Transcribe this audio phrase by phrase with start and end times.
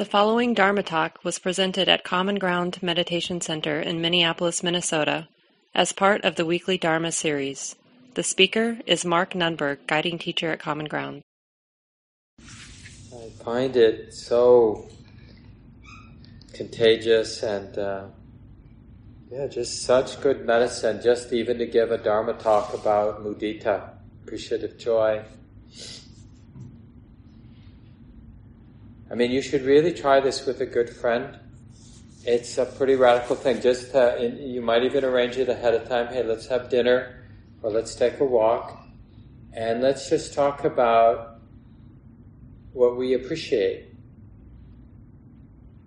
[0.00, 5.28] The following Dharma talk was presented at Common Ground Meditation Center in Minneapolis, Minnesota,
[5.74, 7.76] as part of the weekly Dharma series.
[8.14, 11.20] The speaker is Mark Nunberg, guiding teacher at Common Ground.
[12.40, 14.88] I find it so
[16.54, 18.06] contagious and uh,
[19.30, 21.02] yeah, just such good medicine.
[21.02, 23.90] Just even to give a Dharma talk about mudita,
[24.22, 25.22] appreciative joy.
[29.10, 31.36] I mean, you should really try this with a good friend.
[32.24, 33.60] It's a pretty radical thing.
[33.60, 36.06] Just uh, to, you might even arrange it ahead of time.
[36.08, 37.24] Hey, let's have dinner,
[37.62, 38.78] or let's take a walk,
[39.52, 41.40] and let's just talk about
[42.72, 43.88] what we appreciate.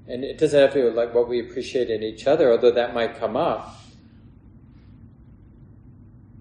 [0.05, 2.93] And it doesn't have to be like what we appreciate in each other, although that
[2.93, 3.79] might come up.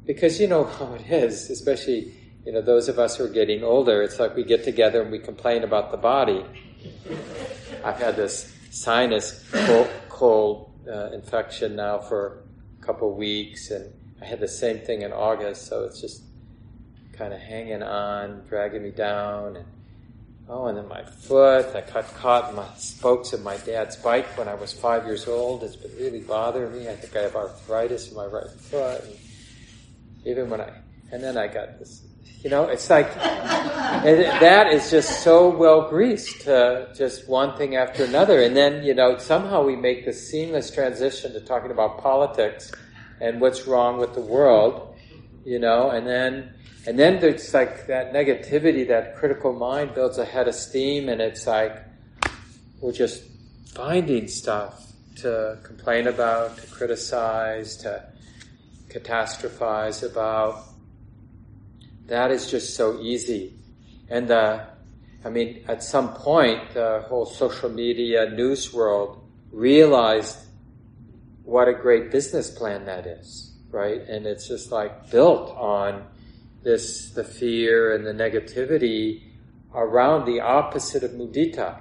[0.05, 2.12] Because you know how it is, especially
[2.44, 4.02] you know those of us who are getting older.
[4.02, 6.44] It's like we get together and we complain about the body
[7.84, 12.44] I've had this sinus cold, cold uh, infection now for
[12.80, 16.22] a couple weeks, and I had the same thing in August, so it's just
[17.12, 19.66] kind of hanging on, dragging me down, and
[20.48, 24.27] oh, and then my foot, I got caught in my spokes of my dad's bike
[24.38, 25.62] when I was five years old.
[25.62, 26.88] It's been really bothering me.
[26.88, 29.16] I think I have arthritis in my right foot, and
[30.25, 30.72] even when I,
[31.10, 32.03] and then I got this
[32.42, 33.06] you know, it's like
[34.04, 38.82] it, that is just so well greased to just one thing after another, and then
[38.82, 42.72] you know somehow we make this seamless transition to talking about politics
[43.20, 44.96] and what's wrong with the world,
[45.44, 46.52] you know, and then
[46.86, 51.20] and then there's like that negativity, that critical mind builds a head of steam, and
[51.20, 51.76] it's like
[52.80, 53.22] we're just
[53.72, 58.04] finding stuff to complain about, to criticize, to
[58.88, 60.64] catastrophize about
[62.06, 63.55] that is just so easy.
[64.08, 64.67] And uh,
[65.25, 69.22] I mean, at some point, the whole social media news world
[69.53, 70.39] realized
[71.44, 74.00] what a great business plan that is, right?
[74.00, 76.06] And it's just like built on
[76.62, 79.22] this, the fear and the negativity
[79.75, 81.81] around the opposite of mudita,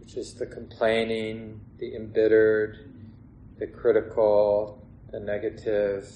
[0.00, 2.90] which is the complaining, the embittered,
[3.58, 6.10] the critical, the negative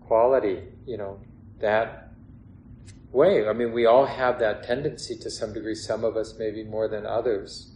[0.00, 1.20] quality, you know,
[1.58, 2.01] that
[3.12, 3.46] way.
[3.48, 6.88] I mean, we all have that tendency to some degree, some of us maybe more
[6.88, 7.72] than others.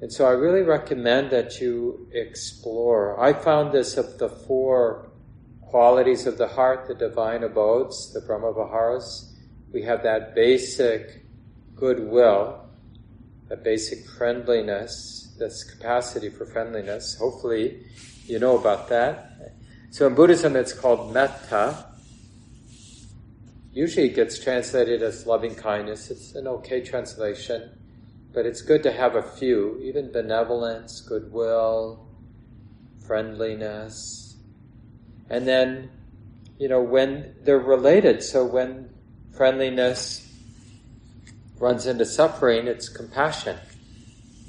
[0.00, 3.20] And so I really recommend that you explore.
[3.20, 5.10] I found this of the four
[5.62, 9.32] qualities of the heart, the divine abodes, the Brahma Viharas.
[9.72, 11.24] We have that basic
[11.76, 12.66] goodwill,
[13.48, 17.16] that basic friendliness, this capacity for friendliness.
[17.16, 17.86] Hopefully,
[18.26, 19.54] you know about that.
[19.90, 21.91] So in Buddhism, it's called metta,
[23.72, 26.10] Usually it gets translated as loving kindness.
[26.10, 27.70] It's an okay translation,
[28.32, 32.06] but it's good to have a few, even benevolence, goodwill,
[33.06, 34.36] friendliness.
[35.30, 35.90] And then,
[36.58, 38.90] you know, when they're related, so when
[39.34, 40.28] friendliness
[41.58, 43.58] runs into suffering, it's compassion.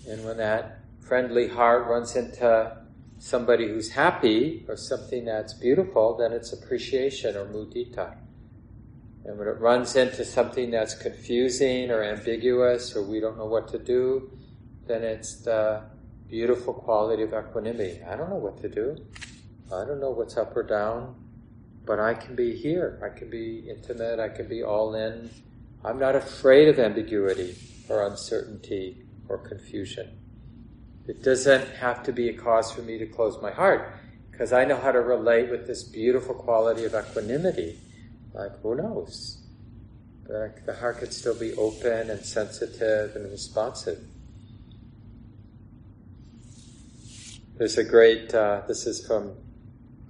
[0.09, 2.77] And when that friendly heart runs into
[3.19, 8.17] somebody who's happy or something that's beautiful, then it's appreciation or mudita.
[9.25, 13.69] And when it runs into something that's confusing or ambiguous or we don't know what
[13.69, 14.31] to do,
[14.85, 15.83] then it's the
[16.27, 18.01] beautiful quality of equanimity.
[18.03, 18.97] I don't know what to do.
[19.71, 21.15] I don't know what's up or down,
[21.85, 22.99] but I can be here.
[23.03, 24.19] I can be intimate.
[24.19, 25.29] I can be all in.
[25.85, 27.55] I'm not afraid of ambiguity
[27.87, 30.19] or uncertainty or confusion.
[31.07, 33.93] It doesn't have to be a cause for me to close my heart
[34.31, 37.79] because I know how to relate with this beautiful quality of equanimity
[38.33, 39.39] like, who knows?
[40.25, 43.99] The, the heart could still be open and sensitive and responsive.
[47.57, 49.35] There's a great, uh, this is from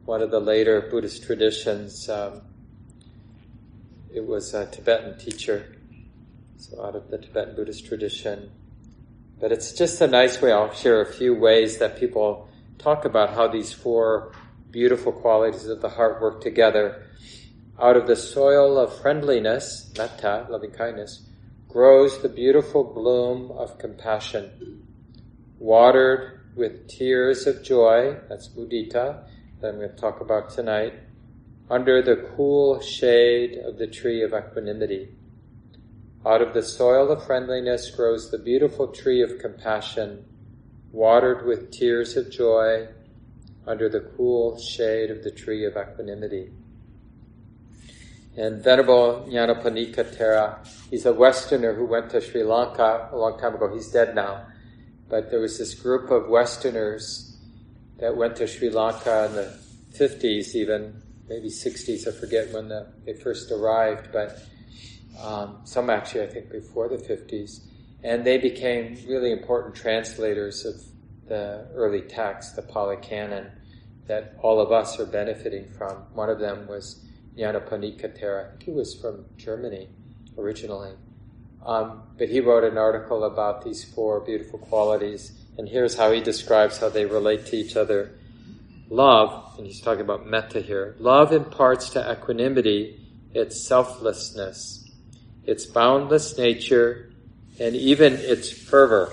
[0.06, 2.08] one of the later Buddhist traditions.
[2.10, 2.42] Um,
[4.14, 5.76] it was a Tibetan teacher,
[6.58, 8.52] so out of the Tibetan Buddhist tradition.
[9.40, 12.48] But it's just a nice way, I'll share a few ways that people
[12.78, 14.32] talk about how these four
[14.72, 17.08] beautiful qualities of the heart work together
[17.82, 21.28] out of the soil of friendliness, metta, loving kindness,
[21.68, 24.86] grows the beautiful bloom of compassion,
[25.58, 29.24] watered with tears of joy, that's mudita,
[29.60, 30.94] that I'm going to talk about tonight,
[31.70, 35.10] under the cool shade of the tree of equanimity.
[36.26, 40.26] Out of the soil of friendliness grows the beautiful tree of compassion,
[40.92, 42.88] watered with tears of joy,
[43.66, 46.52] under the cool shade of the tree of equanimity.
[48.36, 53.54] And Venerable Nyanaponika Thera, he's a Westerner who went to Sri Lanka a long time
[53.54, 53.72] ago.
[53.72, 54.48] He's dead now.
[55.08, 57.38] But there was this group of Westerners
[58.00, 59.60] that went to Sri Lanka in the
[59.98, 64.42] 50s, even maybe 60s, I forget when the, they first arrived, but
[65.22, 67.60] um, some actually, I think, before the 50s.
[68.04, 70.76] And they became really important translators of
[71.28, 73.52] the early texts, the Pali Canon,
[74.08, 75.98] that all of us are benefiting from.
[76.14, 77.06] One of them was
[77.38, 78.48] Nyanaponika Thera.
[78.48, 79.90] I think he was from Germany
[80.38, 80.94] originally.
[81.66, 86.20] Um, but he wrote an article about these four beautiful qualities, and here's how he
[86.20, 88.20] describes how they relate to each other.
[88.90, 93.00] Love, and he's talking about metta here, love imparts to equanimity
[93.34, 94.92] its selflessness,
[95.46, 97.12] its boundless nature,
[97.60, 99.12] and even its fervor.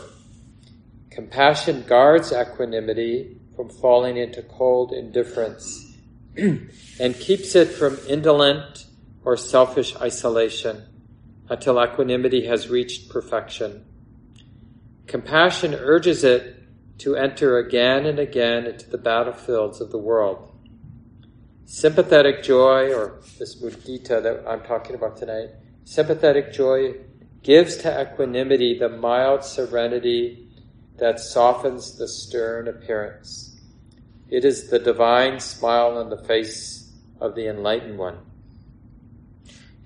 [1.11, 5.89] Compassion guards equanimity from falling into cold indifference
[6.37, 8.87] and keeps it from indolent
[9.25, 10.87] or selfish isolation
[11.49, 13.85] until equanimity has reached perfection.
[15.06, 16.56] Compassion urges it
[16.99, 20.47] to enter again and again into the battlefields of the world.
[21.65, 25.50] Sympathetic joy, or this mudita that I'm talking about tonight,
[25.85, 26.94] sympathetic joy
[27.43, 30.49] gives to equanimity the mild serenity
[30.99, 33.50] that softens the stern appearance.
[34.31, 38.19] It is the divine smile on the face of the enlightened one.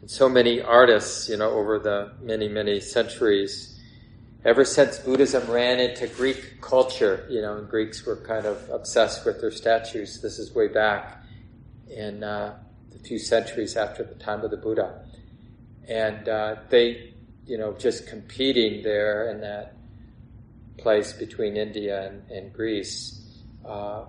[0.01, 3.81] And so many artists, you know, over the many, many centuries,
[4.45, 9.25] ever since Buddhism ran into Greek culture, you know, and Greeks were kind of obsessed
[9.25, 10.21] with their statues.
[10.21, 11.25] This is way back
[11.89, 12.59] in uh,
[13.05, 15.05] few centuries after the time of the Buddha.
[15.87, 17.15] And uh, they,
[17.47, 19.77] you know, just competing there in that
[20.79, 23.21] place between India and, and Greece.
[23.65, 24.05] Uh,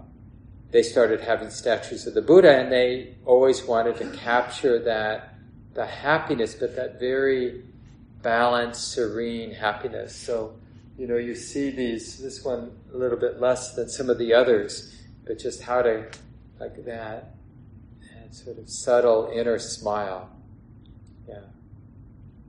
[0.71, 5.35] they started having statues of the Buddha, and they always wanted to capture that
[5.73, 7.63] the happiness, but that very
[8.21, 10.15] balanced, serene happiness.
[10.15, 10.55] So,
[10.97, 12.17] you know, you see these.
[12.17, 14.95] This one a little bit less than some of the others,
[15.25, 16.09] but just how to
[16.59, 17.35] like that,
[18.31, 20.29] sort of subtle inner smile.
[21.27, 21.39] Yeah,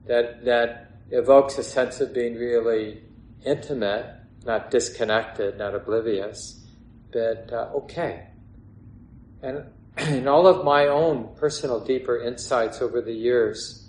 [0.06, 3.02] that that evokes a sense of being really
[3.44, 4.06] intimate,
[4.44, 6.65] not disconnected, not oblivious
[7.16, 8.28] that, uh, okay.
[9.42, 9.64] And
[9.98, 13.88] in all of my own personal deeper insights over the years,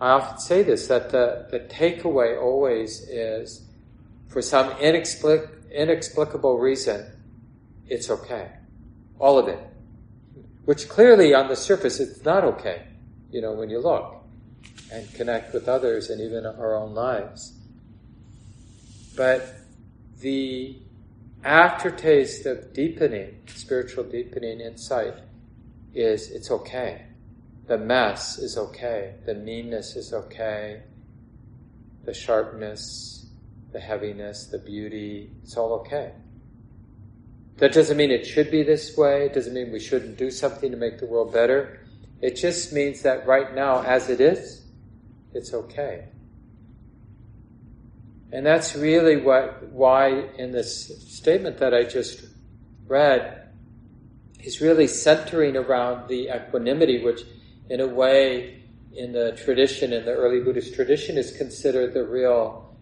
[0.00, 3.66] I often say this, that the, the takeaway always is,
[4.28, 7.06] for some inexplic- inexplicable reason,
[7.86, 8.50] it's okay.
[9.18, 9.58] All of it.
[10.64, 12.86] Which clearly on the surface it's not okay,
[13.30, 14.16] you know, when you look
[14.92, 17.58] and connect with others and even our own lives.
[19.16, 19.54] But
[20.20, 20.76] the
[21.44, 25.14] aftertaste of deepening, spiritual deepening insight
[25.94, 27.06] is it's okay.
[27.66, 29.14] The mess is okay.
[29.26, 30.82] The meanness is okay.
[32.04, 33.26] The sharpness,
[33.72, 36.12] the heaviness, the beauty, it's all okay.
[37.58, 39.26] That doesn't mean it should be this way.
[39.26, 41.80] It doesn't mean we shouldn't do something to make the world better.
[42.20, 44.62] It just means that right now, as it is,
[45.34, 46.08] it's okay.
[48.32, 50.08] And that's really what, why
[50.38, 52.24] in this statement that I just
[52.86, 53.50] read,
[54.38, 57.20] he's really centering around the equanimity, which
[57.68, 58.62] in a way,
[58.94, 62.74] in the tradition, in the early Buddhist tradition, is considered the real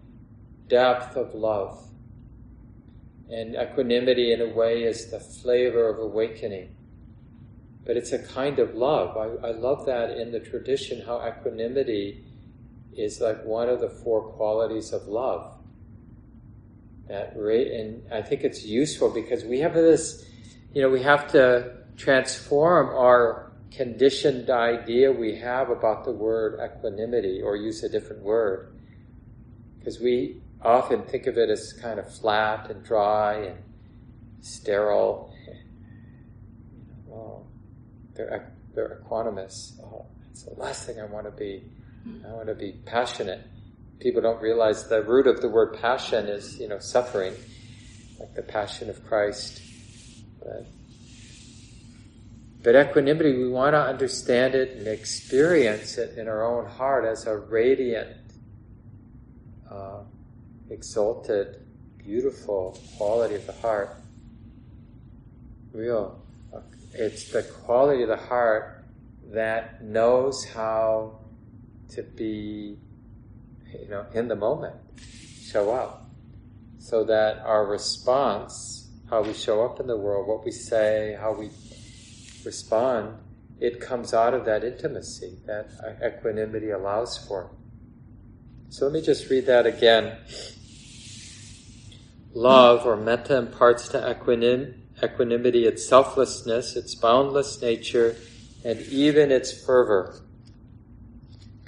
[0.69, 1.85] depth of love.
[3.28, 6.76] And equanimity, in a way, is the flavor of awakening.
[7.85, 9.16] But it's a kind of love.
[9.16, 12.25] I, I love that in the tradition, how equanimity
[12.97, 15.56] is like one of the four qualities of love.
[17.09, 20.25] That and I think it's useful because we have this,
[20.73, 27.40] you know, we have to transform our conditioned idea we have about the word equanimity
[27.42, 28.75] or use a different word.
[29.78, 33.59] Because we often think of it as kind of flat and dry and
[34.40, 35.35] sterile.
[37.11, 37.47] Oh,
[38.14, 39.80] they're, they're equanimous.
[39.82, 41.64] Oh, that's the last thing I want to be.
[42.07, 43.47] I want to be passionate.
[43.99, 47.35] People don't realize the root of the word passion is, you know, suffering,
[48.19, 49.61] like the passion of Christ.
[52.62, 57.26] But, equanimity, we want to understand it and experience it in our own heart as
[57.26, 58.16] a radiant,
[59.71, 60.00] uh,
[60.71, 61.66] exalted,
[61.99, 63.95] beautiful quality of the heart.
[65.73, 66.23] Real.
[66.92, 68.85] It's the quality of the heart
[69.33, 71.19] that knows how
[71.90, 72.78] to be,
[73.73, 74.76] you know, in the moment,
[75.42, 76.11] show up,
[76.78, 81.32] so that our response, how we show up in the world, what we say, how
[81.32, 81.50] we
[82.44, 83.18] respond,
[83.59, 85.68] it comes out of that intimacy that
[86.04, 87.50] equanimity allows for.
[88.70, 90.16] So let me just read that again.
[92.32, 98.16] Love or metta imparts to equinim- equanimity its selflessness, its boundless nature,
[98.64, 100.20] and even its fervor.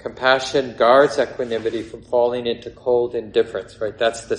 [0.03, 3.97] Compassion guards equanimity from falling into cold indifference, right?
[3.97, 4.35] That's the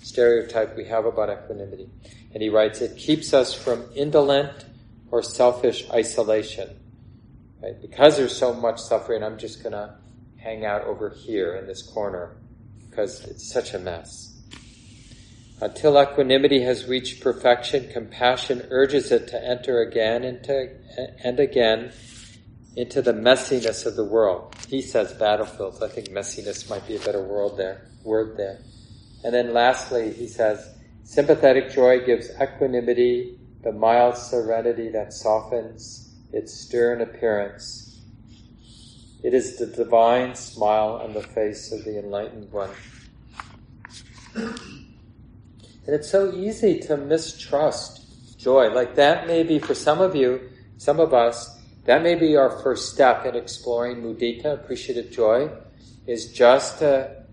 [0.00, 1.88] stereotype we have about equanimity.
[2.34, 4.64] And he writes, it keeps us from indolent
[5.12, 6.80] or selfish isolation.
[7.62, 7.80] Right?
[7.80, 9.98] Because there's so much suffering, I'm just gonna
[10.36, 12.36] hang out over here in this corner
[12.90, 14.30] because it's such a mess.
[15.60, 20.70] Until equanimity has reached perfection, compassion urges it to enter again into,
[21.22, 21.92] and again
[22.76, 24.54] into the messiness of the world.
[24.68, 25.82] He says battlefields.
[25.82, 27.86] I think messiness might be a better word there.
[28.02, 28.60] Word there.
[29.24, 30.68] And then lastly, he says,
[31.04, 38.00] sympathetic joy gives equanimity the mild serenity that softens its stern appearance.
[39.22, 42.70] It is the divine smile on the face of the enlightened one.
[44.34, 48.70] And it's so easy to mistrust joy.
[48.72, 52.50] Like that may be for some of you, some of us, that may be our
[52.62, 55.50] first step in exploring mudita, appreciative joy,
[56.06, 57.24] is just to,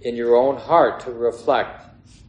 [0.00, 1.82] in your own heart to reflect,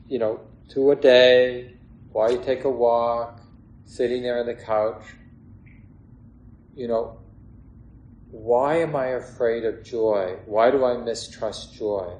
[0.07, 1.73] you know, to a day,
[2.11, 3.41] while you take a walk,
[3.85, 5.03] sitting there on the couch,
[6.75, 7.19] you know,
[8.31, 10.37] why am I afraid of joy?
[10.45, 12.13] Why do I mistrust joy?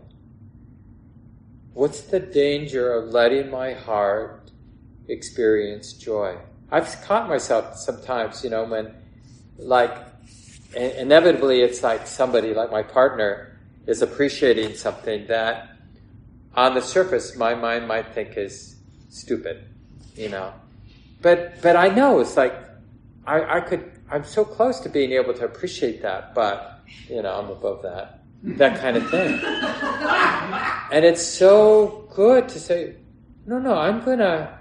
[1.74, 4.52] What's the danger of letting my heart
[5.08, 6.38] experience joy?
[6.72, 8.96] I've caught myself sometimes, you know, when,
[9.58, 9.96] like,
[10.76, 15.70] inevitably it's like somebody, like my partner, is appreciating something that
[16.54, 18.76] on the surface my mind might think is
[19.10, 19.64] stupid,
[20.16, 20.54] you know.
[21.22, 22.54] But, but I know it's like,
[23.26, 27.40] I, I could, I'm so close to being able to appreciate that, but, you know,
[27.40, 29.40] I'm above that that kind of thing.
[30.90, 32.96] And it's so good to say,
[33.46, 34.58] no, no, I'm gonna,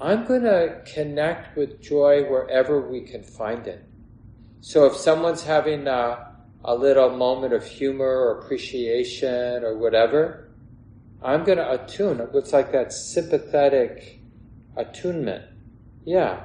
[0.00, 3.84] I'm gonna connect with joy wherever we can find it.
[4.60, 10.50] So if someone's having a, a little moment of humor or appreciation or whatever,
[11.22, 12.26] I'm gonna attune.
[12.34, 14.20] It's like that sympathetic
[14.76, 15.44] attunement.
[16.04, 16.44] Yeah.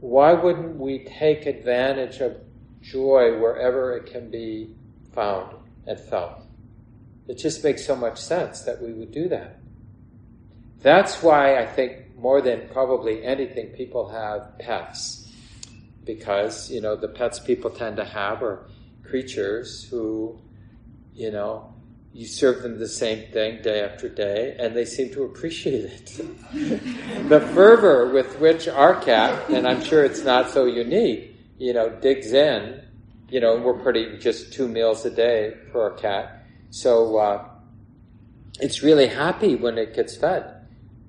[0.00, 2.36] Why wouldn't we take advantage of
[2.80, 4.74] joy wherever it can be
[5.14, 5.54] found?
[5.88, 6.42] and felt.
[7.26, 9.58] It just makes so much sense that we would do that.
[10.82, 15.27] That's why I think more than probably anything people have pets.
[16.08, 18.66] Because, you know, the pets people tend to have are
[19.04, 20.40] creatures who,
[21.14, 21.72] you know,
[22.12, 26.06] you serve them the same thing day after day, and they seem to appreciate it.
[27.28, 31.90] the fervor with which our cat, and I'm sure it's not so unique, you know,
[31.90, 32.82] digs in
[33.30, 36.46] you know, we're pretty just two meals a day for our cat.
[36.70, 37.48] So uh,
[38.60, 40.54] it's really happy when it gets fed.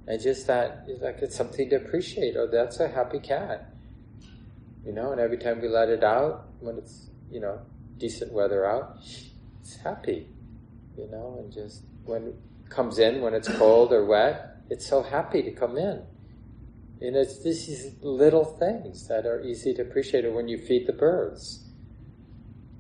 [0.07, 2.35] And just that, like it's something to appreciate.
[2.35, 3.73] Oh, that's a happy cat.
[4.89, 7.61] You know, and every time we let it out, when it's, you know,
[7.99, 8.97] decent weather out,
[9.61, 10.27] it's happy.
[10.97, 12.35] You know, and just when it
[12.71, 16.01] comes in, when it's cold or wet, it's so happy to come in.
[17.01, 20.25] And it's these little things that are easy to appreciate.
[20.25, 21.69] Or when you feed the birds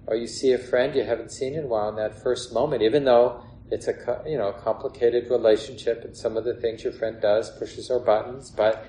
[0.07, 2.81] or you see a friend you haven't seen in a while in that first moment,
[2.81, 7.21] even though it's a you know complicated relationship and some of the things your friend
[7.21, 8.83] does pushes our buttons, but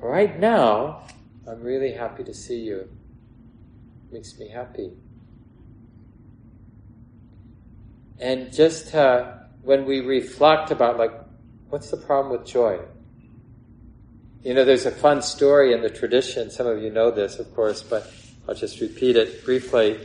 [0.00, 1.04] right now
[1.50, 2.88] I'm really happy to see you.
[4.12, 4.92] Makes me happy.
[8.20, 11.12] And just uh, when we reflect about like,
[11.70, 12.78] what's the problem with joy?
[14.44, 16.50] You know, there's a fun story in the tradition.
[16.50, 18.10] Some of you know this, of course, but
[18.48, 19.98] I'll just repeat it briefly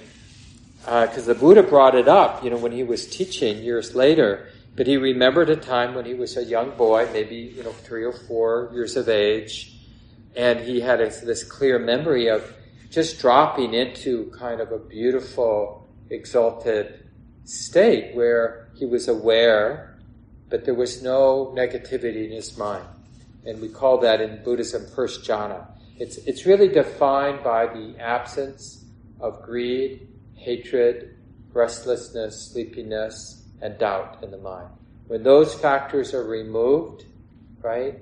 [0.79, 4.47] because uh, the Buddha brought it up, you know, when he was teaching years later.
[4.75, 8.03] But he remembered a time when he was a young boy, maybe you know three
[8.03, 9.74] or four years of age,
[10.35, 12.53] and he had a, this clear memory of
[12.89, 17.09] just dropping into kind of a beautiful, exalted
[17.43, 19.97] state where he was aware,
[20.49, 22.85] but there was no negativity in his mind.
[23.45, 25.67] And we call that in Buddhism first jhana.
[25.97, 28.85] It's, it's really defined by the absence
[29.19, 31.17] of greed, hatred,
[31.53, 34.69] restlessness, sleepiness, and doubt in the mind.
[35.07, 37.05] When those factors are removed,
[37.61, 37.99] right,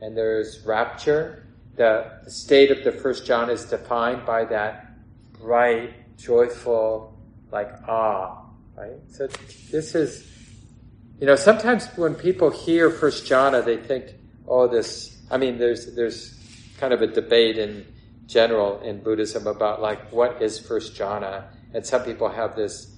[0.00, 1.41] and there's rapture,
[1.76, 4.92] the, the state of the first jhana is defined by that
[5.38, 7.18] bright, joyful,
[7.50, 8.44] like ah,
[8.76, 8.98] right?
[9.08, 9.28] So
[9.70, 10.26] this is,
[11.18, 14.06] you know, sometimes when people hear first jhana, they think,
[14.46, 16.38] oh, this, I mean, there's, there's
[16.78, 17.86] kind of a debate in
[18.26, 22.96] general in Buddhism about like what is first jhana, and some people have this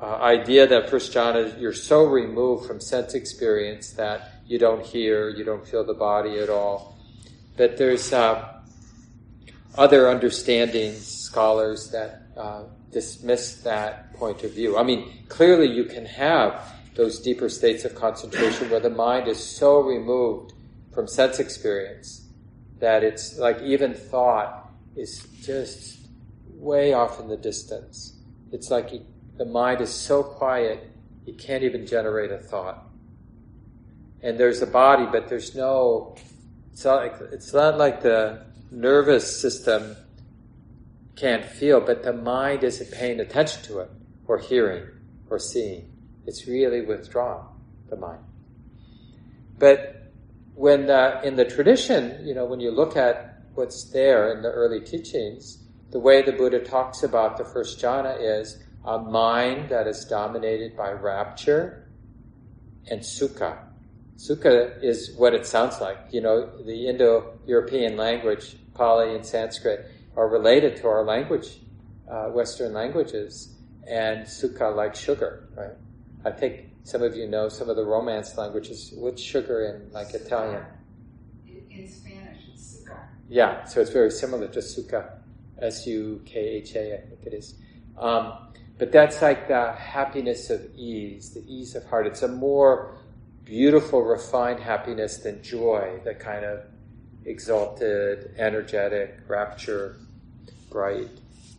[0.00, 5.28] uh, idea that first jhana you're so removed from sense experience that you don't hear,
[5.28, 6.98] you don't feel the body at all.
[7.60, 8.54] But there's uh,
[9.76, 14.78] other understandings, scholars that uh, dismiss that point of view.
[14.78, 19.38] I mean, clearly you can have those deeper states of concentration where the mind is
[19.38, 20.54] so removed
[20.94, 22.26] from sense experience
[22.78, 26.08] that it's like even thought is just
[26.54, 28.14] way off in the distance.
[28.52, 29.02] It's like he,
[29.36, 30.90] the mind is so quiet,
[31.26, 32.86] it can't even generate a thought.
[34.22, 36.16] And there's a body, but there's no,
[36.72, 39.96] it's not like, it's not like the nervous system
[41.16, 43.90] can't feel, but the mind isn't paying attention to it,
[44.26, 44.86] or hearing,
[45.28, 45.92] or seeing.
[46.26, 47.46] It's really withdrawn,
[47.88, 48.22] the mind.
[49.58, 50.12] But
[50.54, 54.48] when uh, in the tradition, you know, when you look at what's there in the
[54.48, 55.58] early teachings,
[55.90, 60.76] the way the Buddha talks about the first jhana is a mind that is dominated
[60.76, 61.88] by rapture
[62.90, 63.58] and sukha.
[64.20, 65.96] Sukha is what it sounds like.
[66.10, 71.60] You know, the Indo-European language, Pali and Sanskrit, are related to our language,
[72.06, 73.56] uh, Western languages,
[73.88, 75.76] and sukha like sugar, right?
[76.26, 78.92] I think some of you know some of the Romance languages.
[78.94, 80.64] What's sugar in like Italian?
[81.70, 82.98] In Spanish, it's sukha.
[83.30, 85.18] Yeah, so it's very similar to sukha,
[85.62, 87.54] S U K H A, I think it is.
[87.96, 92.06] Um, but that's like the happiness of ease, the ease of heart.
[92.06, 92.98] It's a more
[93.50, 96.60] beautiful, refined happiness than joy, that kind of
[97.24, 99.96] exalted, energetic, rapture,
[100.70, 101.10] bright.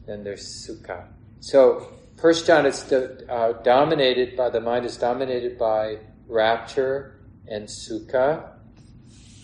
[0.07, 1.03] Then there's sukha.
[1.41, 5.97] So first jhana is uh, dominated by the mind is dominated by
[6.29, 7.19] rapture
[7.49, 8.53] and sukha,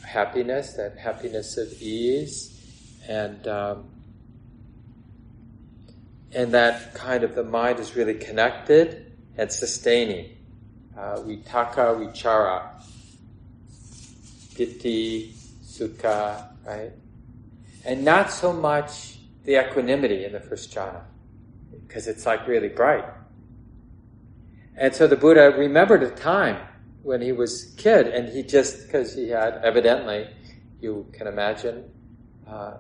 [0.05, 2.53] happiness, that happiness of ease,
[3.09, 3.89] and um,
[6.31, 10.36] and that kind of the mind is really connected and sustaining.
[10.97, 12.71] Uh, vitakka, vichara,
[14.55, 15.31] piti,
[15.63, 16.91] sukha, right?
[17.85, 21.01] And not so much the equanimity in the first jhana,
[21.85, 23.05] because it's like really bright.
[24.75, 26.67] And so the Buddha remembered a time
[27.03, 30.27] when he was kid, and he just, because he had, evidently,
[30.81, 31.91] you can imagine,
[32.49, 32.77] uh,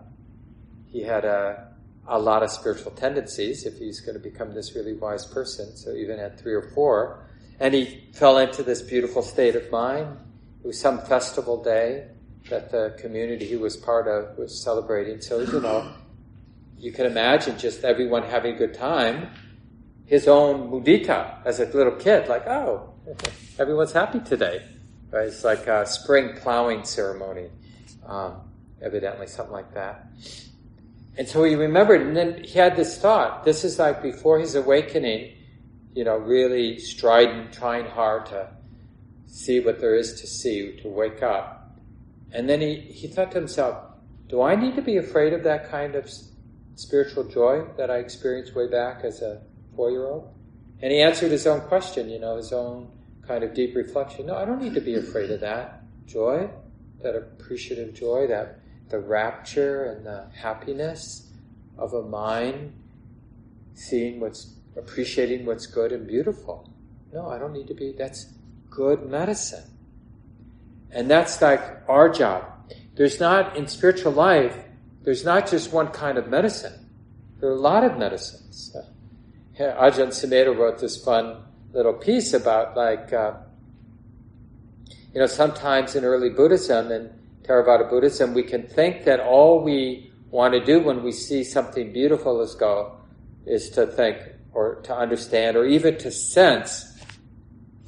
[0.87, 1.67] he had a,
[2.07, 5.75] a lot of spiritual tendencies if he's going to become this really wise person.
[5.75, 7.26] So even at three or four,
[7.59, 10.17] and he fell into this beautiful state of mind.
[10.63, 12.07] It was some festival day,
[12.49, 15.21] that the community he was part of was celebrating.
[15.21, 15.91] So, you know,
[16.77, 19.29] you can imagine just everyone having a good time.
[20.05, 22.93] His own mudita as a little kid, like, oh,
[23.59, 24.63] everyone's happy today.
[25.11, 25.27] Right?
[25.27, 27.49] It's like a spring plowing ceremony,
[28.05, 28.41] um,
[28.81, 30.07] evidently, something like that.
[31.17, 33.43] And so he remembered, and then he had this thought.
[33.43, 35.33] This is like before his awakening,
[35.97, 38.47] you know, really strident, trying hard to
[39.25, 41.75] see what there is to see, to wake up.
[42.31, 43.83] And then he, he thought to himself,
[44.29, 46.07] do I need to be afraid of that kind of
[46.75, 49.41] spiritual joy that I experienced way back as a
[49.75, 50.31] four year old?
[50.83, 52.91] And he answered his own question, you know, his own
[53.27, 54.27] kind of deep reflection.
[54.27, 56.47] No, I don't need to be afraid of that joy,
[57.01, 61.31] that appreciative joy, that the rapture and the happiness
[61.75, 62.71] of a mind
[63.73, 66.69] seeing what's, appreciating what's good and beautiful.
[67.13, 68.33] No, I don't need to be, that's
[68.69, 69.63] good medicine.
[70.91, 72.45] And that's like our job.
[72.95, 74.55] There's not, in spiritual life,
[75.03, 76.89] there's not just one kind of medicine.
[77.39, 78.75] There are a lot of medicines.
[78.75, 78.83] Uh,
[79.59, 83.33] Ajahn Sumedho wrote this fun little piece about like, uh,
[85.13, 87.09] you know, sometimes in early Buddhism and
[87.43, 91.93] Theravada Buddhism, we can think that all we want to do when we see something
[91.93, 92.97] beautiful is go,
[93.45, 94.17] is to think
[94.57, 96.99] or to understand or even to sense,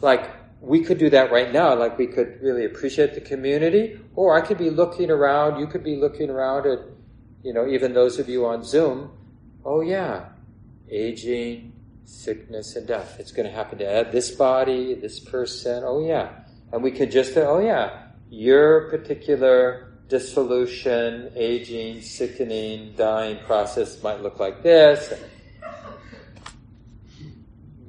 [0.01, 0.29] like
[0.61, 1.73] we could do that right now.
[1.73, 5.59] Like we could really appreciate the community, or I could be looking around.
[5.59, 6.81] You could be looking around at,
[7.41, 9.09] you know, even those of you on Zoom.
[9.65, 10.29] Oh yeah,
[10.91, 11.73] aging,
[12.05, 13.15] sickness, and death.
[13.19, 15.81] It's going to happen to this body, this person.
[15.83, 16.29] Oh yeah,
[16.71, 24.21] and we could just say, oh yeah, your particular dissolution, aging, sickening, dying process might
[24.21, 25.11] look like this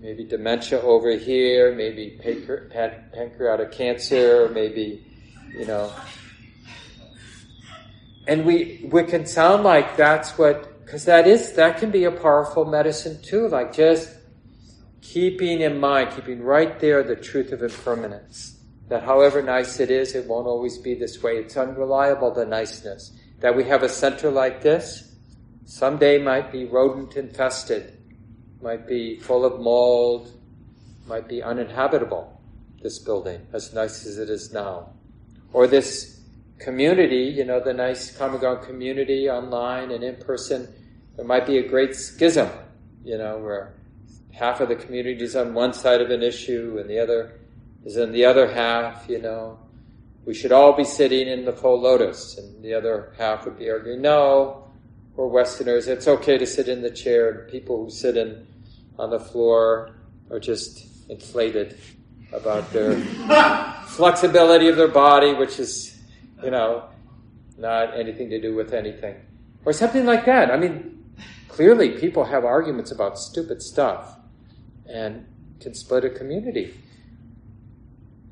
[0.01, 5.07] maybe dementia over here, maybe pancreatic cancer, maybe,
[5.53, 5.93] you know.
[8.27, 12.11] And we, we can sound like that's what, because that is, that can be a
[12.11, 14.17] powerful medicine too, like just
[15.03, 18.59] keeping in mind, keeping right there the truth of impermanence.
[18.89, 21.37] That however nice it is, it won't always be this way.
[21.37, 23.13] It's unreliable, the niceness.
[23.41, 25.15] that we have a center like this.
[25.65, 28.00] Someday might be rodent infested,
[28.62, 30.33] might be full of mold,
[31.07, 32.40] might be uninhabitable,
[32.83, 34.90] this building, as nice as it is now.
[35.53, 36.20] Or this
[36.59, 40.73] community, you know, the nice Ground community online and in person,
[41.16, 42.49] there might be a great schism,
[43.05, 43.75] you know, where
[44.33, 47.40] half of the community is on one side of an issue and the other
[47.85, 49.59] is in the other half, you know.
[50.27, 53.70] We should all be sitting in the full lotus, and the other half would be
[53.70, 54.69] arguing, no,
[55.20, 58.46] we're Westerners, it's okay to sit in the chair, people who sit in
[58.98, 59.94] on the floor
[60.30, 61.78] are just inflated
[62.33, 62.96] about their
[63.87, 66.00] flexibility of their body, which is,
[66.42, 66.88] you know,
[67.59, 69.14] not anything to do with anything.
[69.66, 70.50] Or something like that.
[70.50, 71.04] I mean,
[71.48, 74.16] clearly people have arguments about stupid stuff
[74.87, 75.26] and
[75.61, 76.72] can split a community.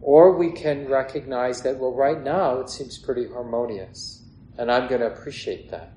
[0.01, 4.23] Or we can recognize that, well, right now it seems pretty harmonious,
[4.57, 5.93] and I'm going to appreciate that.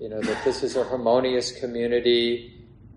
[0.00, 2.54] You know, that this is a harmonious community.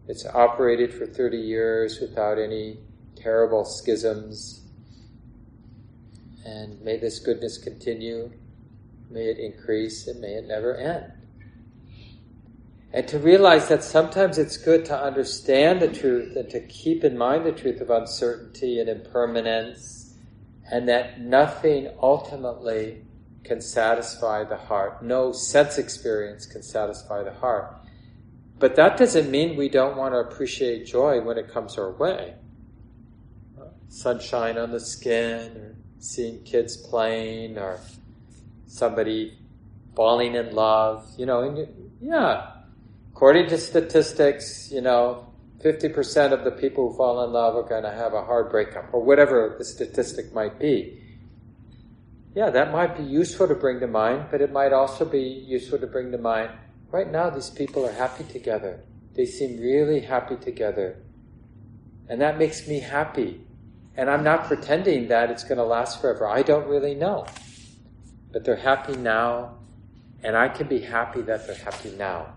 [0.07, 2.79] It's operated for 30 years without any
[3.17, 4.61] terrible schisms.
[6.45, 8.31] And may this goodness continue.
[9.09, 11.11] May it increase and may it never end.
[12.93, 17.17] And to realize that sometimes it's good to understand the truth and to keep in
[17.17, 20.13] mind the truth of uncertainty and impermanence,
[20.71, 23.03] and that nothing ultimately
[23.43, 25.03] can satisfy the heart.
[25.03, 27.75] No sense experience can satisfy the heart.
[28.59, 32.35] But that doesn't mean we don't want to appreciate joy when it comes our way.
[33.89, 37.79] Sunshine on the skin, or seeing kids playing, or
[38.67, 39.37] somebody
[39.95, 41.67] falling in love, you know, and
[42.01, 42.53] yeah,
[43.13, 45.27] According to statistics, you know,
[45.63, 48.91] 50% of the people who fall in love are going to have a hard breakup,
[48.91, 50.99] or whatever the statistic might be.
[52.35, 55.79] Yeah, that might be useful to bring to mind, but it might also be useful
[55.79, 56.51] to bring to mind
[56.91, 58.79] right now these people are happy together.
[59.15, 60.97] They seem really happy together.
[62.09, 63.41] And that makes me happy.
[63.95, 66.27] And I'm not pretending that it's going to last forever.
[66.27, 67.25] I don't really know.
[68.31, 69.59] But they're happy now,
[70.23, 72.33] and I can be happy that they're happy now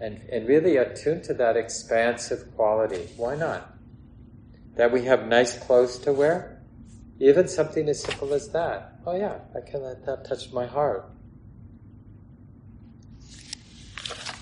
[0.00, 3.08] and, and really attune to that expansive quality.
[3.16, 3.74] Why not?
[4.76, 6.53] That we have nice clothes to wear,
[7.20, 8.98] even something as simple as that.
[9.06, 11.10] Oh yeah, I can let that touch my heart.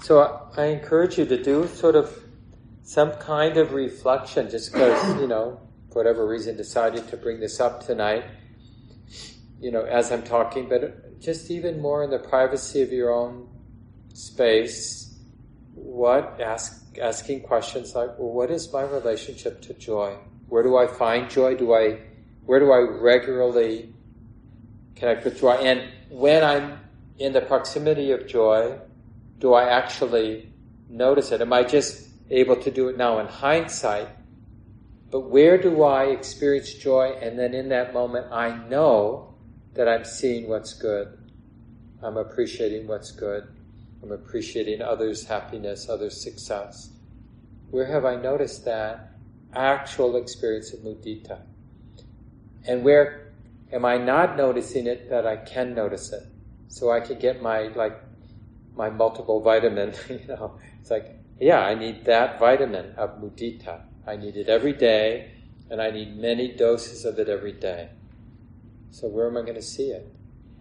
[0.02, 2.12] So I encourage you to do sort of
[2.82, 7.60] some kind of reflection, just because, you know, for whatever reason decided to bring this
[7.60, 8.24] up tonight,
[9.60, 13.48] you know, as I'm talking, but just even more in the privacy of your own
[14.12, 15.16] space,
[15.74, 20.16] what ask asking questions like, well, what is my relationship to joy?
[20.48, 21.54] Where do I find joy?
[21.54, 22.00] Do I
[22.44, 23.94] where do I regularly
[24.96, 25.52] connect with joy?
[25.54, 26.80] And when I'm
[27.18, 28.78] in the proximity of joy,
[29.38, 30.52] do I actually
[30.88, 31.40] notice it?
[31.40, 34.08] Am I just able to do it now in hindsight?
[35.10, 37.18] But where do I experience joy?
[37.20, 39.34] And then in that moment, I know
[39.74, 41.18] that I'm seeing what's good.
[42.02, 43.46] I'm appreciating what's good.
[44.02, 46.90] I'm appreciating others' happiness, others' success.
[47.70, 49.12] Where have I noticed that
[49.54, 51.40] actual experience of mudita?
[52.66, 53.32] And where
[53.72, 56.22] am I not noticing it that I can notice it?
[56.68, 58.00] So I can get my, like,
[58.76, 60.58] my multiple vitamin, you know.
[60.80, 63.80] It's like, yeah, I need that vitamin of mudita.
[64.06, 65.32] I need it every day,
[65.70, 67.88] and I need many doses of it every day.
[68.90, 70.06] So where am I going to see it?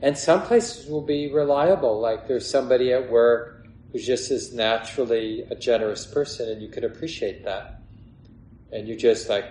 [0.02, 5.42] And some places will be reliable, like there's somebody at work who's just as naturally
[5.52, 7.82] a generous person, and you can appreciate that.
[8.72, 9.46] And you just like,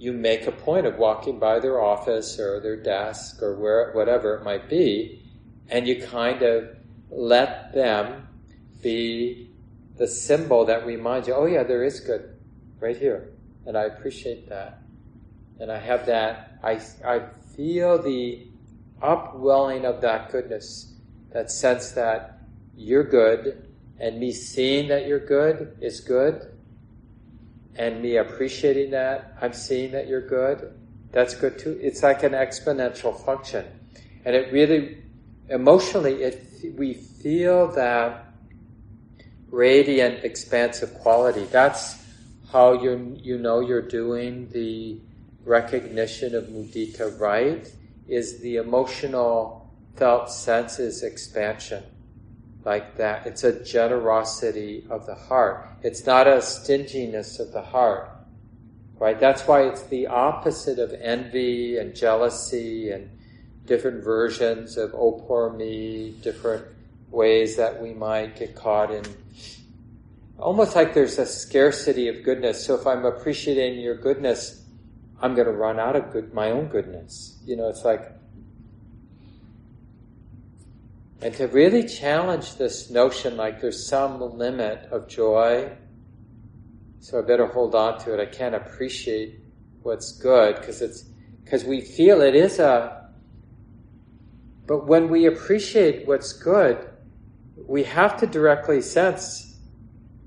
[0.00, 4.34] you make a point of walking by their office or their desk or where, whatever
[4.34, 5.22] it might be,
[5.68, 6.74] and you kind of
[7.10, 8.26] let them
[8.82, 9.50] be
[9.98, 12.34] the symbol that reminds you, oh yeah, there is good
[12.78, 13.30] right here.
[13.66, 14.80] And I appreciate that.
[15.58, 17.20] And I have that, I, I
[17.54, 18.48] feel the
[19.02, 20.94] upwelling of that goodness,
[21.34, 22.40] that sense that
[22.74, 26.56] you're good, and me seeing that you're good is good,
[27.76, 30.72] and me appreciating that I'm seeing that you're good,
[31.12, 31.78] that's good too.
[31.82, 33.66] It's like an exponential function.
[34.24, 35.02] And it really,
[35.48, 38.26] emotionally, it, we feel that
[39.50, 41.44] radiant, expansive quality.
[41.44, 41.96] That's
[42.52, 45.00] how you, you know you're doing the
[45.44, 47.72] recognition of mudita right
[48.08, 51.82] is the emotional felt senses expansion
[52.64, 53.26] like that.
[53.26, 55.66] It's a generosity of the heart.
[55.82, 58.10] It's not a stinginess of the heart.
[58.98, 59.18] Right?
[59.18, 63.10] That's why it's the opposite of envy and jealousy and
[63.64, 66.66] different versions of oh poor me, different
[67.10, 69.04] ways that we might get caught in
[70.40, 72.64] almost like there's a scarcity of goodness.
[72.64, 74.64] So if I'm appreciating your goodness,
[75.20, 77.38] I'm going to run out of good, my own goodness.
[77.44, 78.10] You know, it's like,
[81.22, 85.70] and to really challenge this notion like there's some limit of joy,
[87.00, 88.20] so I better hold on to it.
[88.20, 89.40] I can't appreciate
[89.82, 91.04] what's good because it's,
[91.44, 93.10] because we feel it is a,
[94.66, 96.88] but when we appreciate what's good,
[97.66, 99.50] we have to directly sense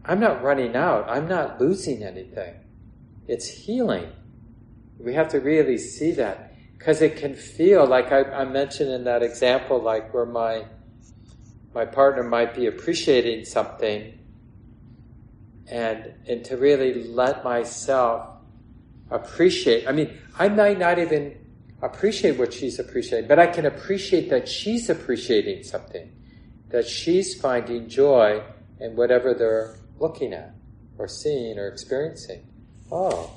[0.06, 1.10] I'm not running out.
[1.10, 2.56] I'm not losing anything.
[3.28, 4.12] It's healing.
[5.00, 9.06] We have to really see that because it can feel like I, I, mentioned in
[9.06, 10.66] that example, like where my
[11.74, 14.18] my partner might be appreciating something,
[15.68, 18.30] and and to really let myself
[19.10, 19.88] appreciate.
[19.88, 21.38] I mean, I might not even
[21.82, 26.12] appreciate what she's appreciating, but I can appreciate that she's appreciating something,
[26.70, 28.42] that she's finding joy
[28.80, 30.54] in whatever they're looking at
[30.98, 32.48] or seeing or experiencing.
[32.92, 33.32] Oh,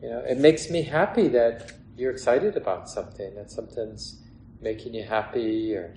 [0.00, 4.20] you know, it makes me happy that you're excited about something, that something's
[4.60, 5.94] making you happy or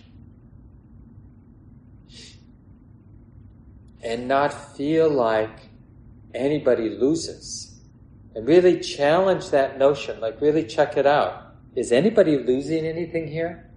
[4.06, 5.70] and not feel like
[6.34, 7.82] anybody loses.
[8.36, 11.56] And really challenge that notion, like really check it out.
[11.76, 13.70] Is anybody losing anything here?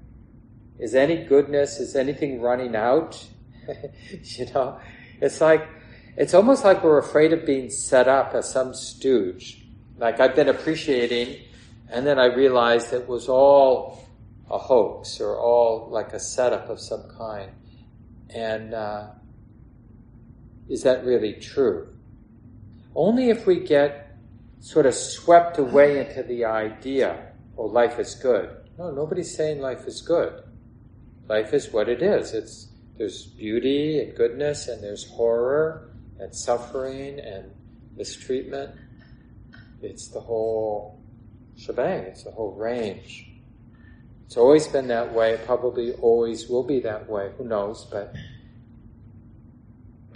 [0.79, 3.25] Is any goodness, is anything running out?
[4.23, 4.79] you know,
[5.21, 5.67] it's like,
[6.17, 9.65] it's almost like we're afraid of being set up as some stooge.
[9.97, 11.41] Like I've been appreciating,
[11.91, 14.07] and then I realized it was all
[14.51, 17.51] a hoax or all like a setup of some kind.
[18.31, 19.09] And uh,
[20.69, 21.89] is that really true?
[22.95, 24.17] Only if we get
[24.61, 28.51] sort of swept away into the idea, oh, life is good.
[28.79, 30.43] No, nobody's saying life is good.
[31.29, 32.33] Life is what it is.
[32.33, 37.53] It's there's beauty and goodness, and there's horror and suffering and
[37.97, 38.75] mistreatment.
[39.81, 41.01] It's the whole
[41.57, 43.31] shebang, it's the whole range.
[44.27, 48.15] It's always been that way, probably always will be that way, who knows, but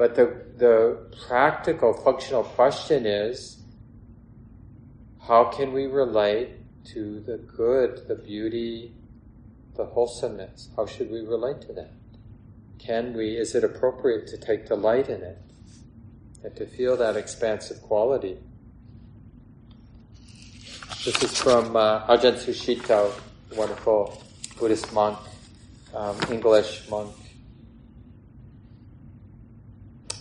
[0.03, 3.63] but the the practical functional question is
[5.29, 6.49] how can we relate
[6.87, 8.97] to the good, the beauty,
[9.77, 10.71] the wholesomeness?
[10.75, 11.93] How should we relate to that?
[12.81, 15.39] Can we, is it appropriate to take delight in it
[16.43, 18.39] and to feel that expansive quality?
[21.05, 23.13] This is from uh, Ajahn Sucitto,
[23.57, 24.21] wonderful
[24.59, 25.21] Buddhist monk,
[25.95, 27.22] um, English monk.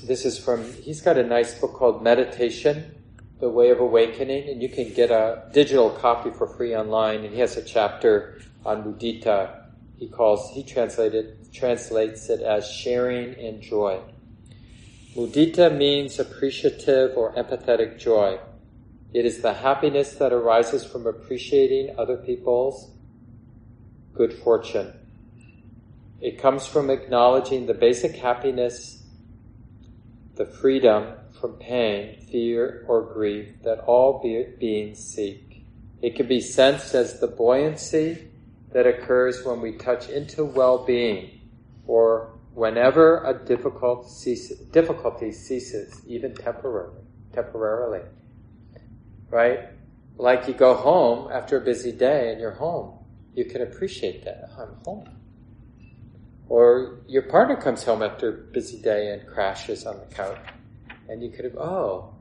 [0.03, 2.95] This is from, he's got a nice book called Meditation,
[3.39, 7.33] The Way of Awakening, and you can get a digital copy for free online, and
[7.33, 9.61] he has a chapter on mudita,
[9.97, 14.01] he calls, he translated, translates it as sharing in joy.
[15.15, 18.39] Mudita means appreciative or empathetic joy.
[19.13, 22.89] It is the happiness that arises from appreciating other people's
[24.15, 24.93] good fortune.
[26.21, 29.00] It comes from acknowledging the basic happiness,
[30.35, 35.65] the freedom from pain, fear, or grief that all beings seek.
[36.01, 38.27] It can be sensed as the buoyancy
[38.73, 41.41] that occurs when we touch into well-being
[41.85, 47.01] or whenever a difficult ceases, difficulty ceases, even temporarily,
[47.33, 48.01] temporarily.
[49.29, 49.69] Right?
[50.17, 52.97] Like you go home after a busy day and you're home.
[53.33, 54.49] You can appreciate that.
[54.57, 55.20] I'm home.
[56.51, 60.37] Or your partner comes home after a busy day and crashes on the couch.
[61.07, 62.13] And you could have, oh,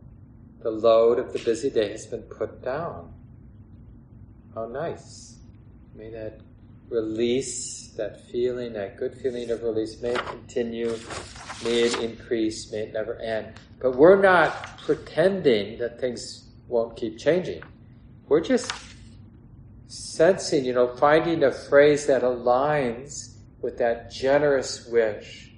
[0.63, 3.13] the load of the busy day has been put down.
[4.55, 5.35] How nice.
[5.97, 6.43] May that
[6.91, 10.97] release, that feeling, that good feeling of release, may it continue,
[11.65, 13.55] may it increase, may it never end.
[13.81, 17.65] But we're not pretending that things won't keep changing.
[18.29, 18.71] We're just
[19.89, 23.30] sensing, you know, finding a phrase that aligns
[23.63, 25.53] with that generous wish.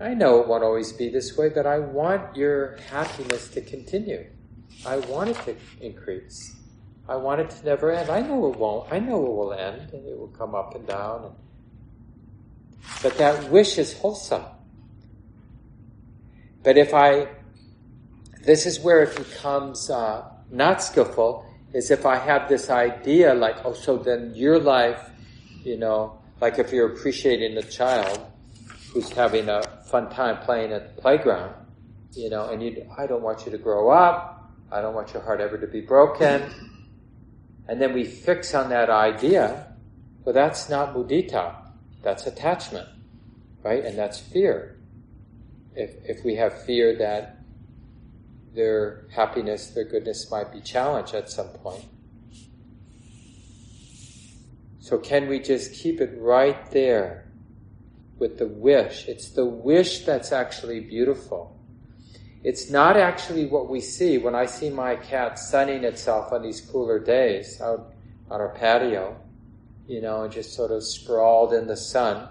[0.00, 4.26] I know it won't always be this way, but I want your happiness to continue.
[4.84, 6.56] I want it to increase.
[7.08, 8.10] I want it to never end.
[8.10, 8.92] I know it won't.
[8.92, 11.24] I know it will end and it will come up and down.
[11.24, 11.34] And,
[13.02, 14.44] but that wish is wholesome.
[16.62, 17.28] But if I,
[18.42, 23.56] this is where it becomes uh, not skillful, is if I have this idea like,
[23.64, 25.10] oh, so then your life,
[25.62, 28.20] you know, like if you're appreciating a child
[28.92, 31.54] who's having a fun time playing at the playground,
[32.12, 34.52] you know, and you, I don't want you to grow up.
[34.70, 36.42] I don't want your heart ever to be broken.
[37.68, 39.74] And then we fix on that idea,
[40.24, 41.56] Well, that's not mudita.
[42.02, 42.88] That's attachment,
[43.62, 43.84] right?
[43.84, 44.76] And that's fear.
[45.74, 47.38] If, if we have fear that
[48.54, 51.84] their happiness, their goodness might be challenged at some point.
[54.84, 57.24] So can we just keep it right there
[58.18, 59.08] with the wish?
[59.08, 61.58] It's the wish that's actually beautiful.
[62.42, 64.18] It's not actually what we see.
[64.18, 67.94] When I see my cat sunning itself on these cooler days out
[68.30, 69.18] on our patio,
[69.88, 72.28] you know, and just sort of sprawled in the sun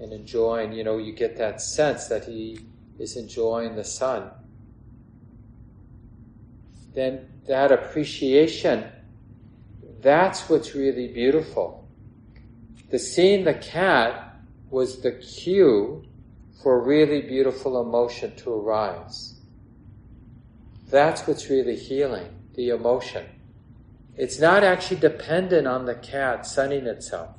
[0.00, 2.58] and enjoying, you know, you get that sense that he
[2.98, 4.32] is enjoying the sun.
[6.92, 8.90] Then that appreciation,
[10.02, 11.88] that's what's really beautiful.
[12.90, 14.36] The seeing the cat
[14.68, 16.04] was the cue
[16.62, 19.40] for really beautiful emotion to arise.
[20.88, 23.26] That's what's really healing, the emotion.
[24.16, 27.30] It's not actually dependent on the cat sunning itself.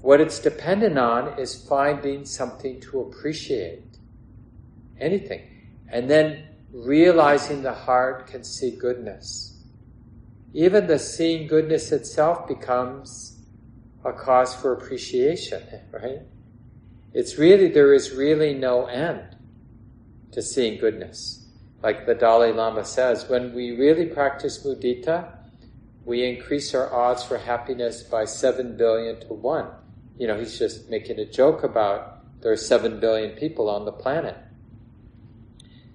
[0.00, 3.84] What it's dependent on is finding something to appreciate.
[5.00, 5.42] Anything.
[5.88, 9.47] And then realizing the heart can see goodness.
[10.52, 13.38] Even the seeing goodness itself becomes
[14.04, 16.20] a cause for appreciation, right?
[17.12, 19.36] It's really, there is really no end
[20.32, 21.46] to seeing goodness.
[21.82, 25.32] Like the Dalai Lama says, when we really practice mudita,
[26.04, 29.66] we increase our odds for happiness by 7 billion to 1.
[30.16, 33.92] You know, he's just making a joke about there are 7 billion people on the
[33.92, 34.36] planet.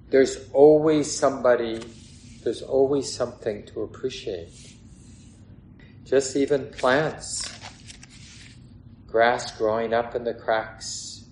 [0.10, 1.82] There's always somebody,
[2.43, 4.75] there's always something to appreciate.
[6.03, 7.51] Just even plants,
[9.08, 11.25] grass growing up in the cracks,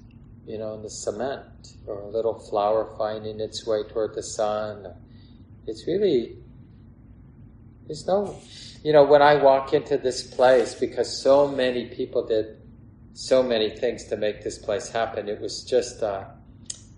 [0.45, 4.87] you know, in the cement, or a little flower finding its way toward the sun.
[5.67, 6.37] It's really,
[7.87, 8.39] there's no
[8.83, 12.57] you know, when I walk into this place, because so many people did
[13.13, 16.33] so many things to make this place happen, it was just a,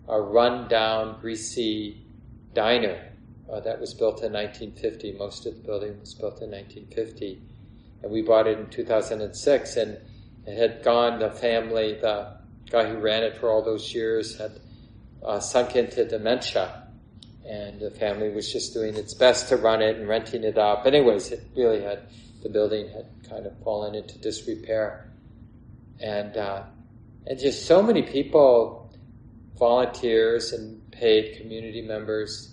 [0.08, 2.06] a run-down, greasy
[2.54, 3.13] diner
[3.52, 5.14] uh, that was built in 1950.
[5.14, 7.42] Most of the building was built in 1950,
[8.02, 9.76] and we bought it in 2006.
[9.78, 9.98] And
[10.46, 11.20] it had gone.
[11.20, 12.38] The family, the
[12.70, 14.60] guy who ran it for all those years, had
[15.24, 16.84] uh, sunk into dementia
[17.46, 20.86] and the family was just doing its best to run it and renting it up.
[20.86, 22.08] Anyways, it really had
[22.42, 25.10] the building had kind of fallen into disrepair,
[26.00, 26.64] and uh,
[27.28, 28.94] and just so many people,
[29.58, 32.53] volunteers and paid community members,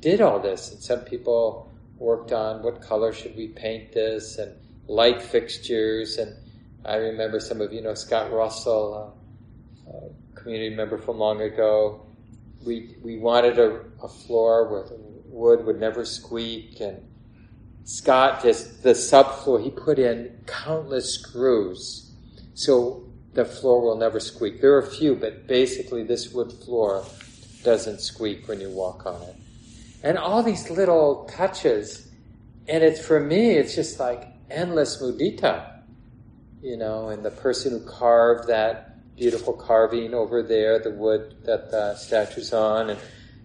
[0.00, 4.54] did all this, and some people worked on what color should we paint this and
[4.86, 6.34] light fixtures and
[6.84, 9.14] I remember some of you know Scott Russell,
[9.86, 12.06] uh, a community member from long ago,
[12.64, 17.06] we we wanted a, a floor where the wood would never squeak and
[17.84, 22.12] Scott just the subfloor he put in countless screws
[22.54, 24.60] so the floor will never squeak.
[24.60, 27.04] There are a few, but basically this wood floor
[27.62, 29.36] doesn't squeak when you walk on it.
[30.02, 32.08] And all these little touches,
[32.68, 35.82] and it's for me, it's just like endless mudita,
[36.62, 41.70] you know, and the person who carved that beautiful carving over there, the wood that
[41.70, 43.00] the statue's on, and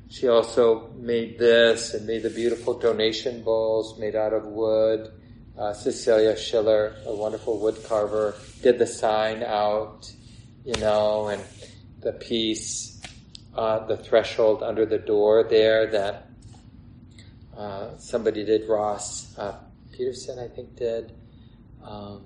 [0.09, 5.11] she also made this and made the beautiful donation bowls made out of wood.
[5.57, 10.11] Uh, Cecilia Schiller, a wonderful wood carver, did the sign out,
[10.63, 11.41] you know, and
[12.01, 13.01] the piece,
[13.55, 16.22] uh, the threshold under the door there that
[17.57, 19.57] uh, somebody did, Ross uh,
[19.91, 21.13] Peterson, I think, did.
[21.83, 22.25] Um,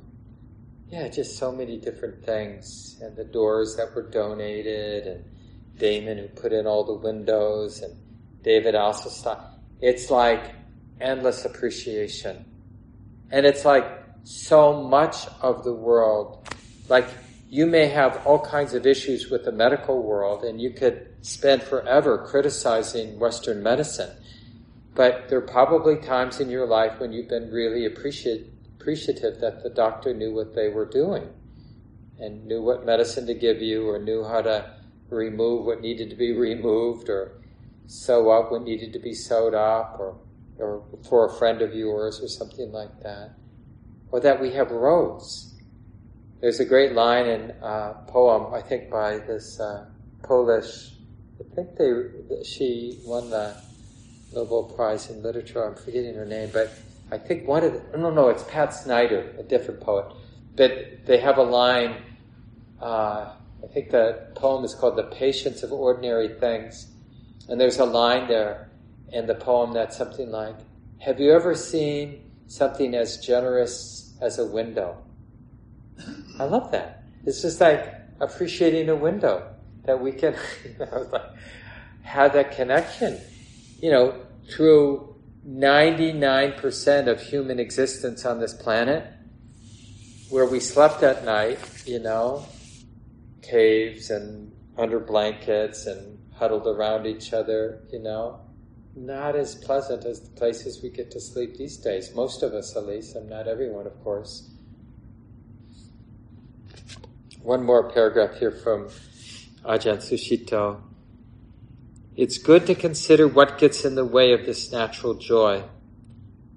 [0.89, 5.25] yeah, just so many different things, and the doors that were donated, and
[5.77, 7.93] Damon who put in all the windows, and
[8.41, 9.37] David also saw.
[9.81, 10.55] It's like
[11.01, 12.45] endless appreciation,
[13.31, 13.85] and it's like
[14.23, 16.47] so much of the world.
[16.87, 17.07] Like
[17.49, 21.63] you may have all kinds of issues with the medical world, and you could spend
[21.63, 24.11] forever criticizing Western medicine.
[24.97, 28.47] But there are probably times in your life when you've been really appreciative
[28.79, 31.27] appreciative that the doctor knew what they were doing
[32.19, 34.73] and knew what medicine to give you or knew how to
[35.09, 37.41] remove what needed to be removed or
[37.85, 40.17] sew up what needed to be sewed up or,
[40.57, 43.31] or for a friend of yours or something like that.
[44.11, 45.53] Or that we have roads.
[46.39, 49.85] There's a great line in a poem, I think by this uh,
[50.23, 50.93] Polish,
[51.41, 53.66] I think they, she won the
[54.33, 56.71] Nobel Prize in Literature, I'm forgetting her name, but
[57.11, 60.13] I think one of the, no, no, it's Pat Schneider, a different poet.
[60.55, 62.01] But they have a line,
[62.81, 66.87] uh, I think the poem is called The Patience of Ordinary Things.
[67.47, 68.69] And there's a line there
[69.13, 70.55] in the poem that's something like,
[70.99, 74.97] Have you ever seen something as generous as a window?
[76.39, 77.03] I love that.
[77.25, 79.53] It's just like appreciating a window
[79.85, 81.21] that we can you know, like,
[82.03, 83.19] have that connection.
[83.79, 85.15] You know, through
[85.47, 89.05] 99% of human existence on this planet,
[90.29, 92.45] where we slept at night, you know,
[93.41, 98.39] caves and under blankets and huddled around each other, you know,
[98.95, 102.13] not as pleasant as the places we get to sleep these days.
[102.15, 104.49] Most of us, at least, and not everyone, of course.
[107.41, 108.89] One more paragraph here from
[109.63, 110.81] Ajahn Sucitto.
[112.17, 115.63] It's good to consider what gets in the way of this natural joy.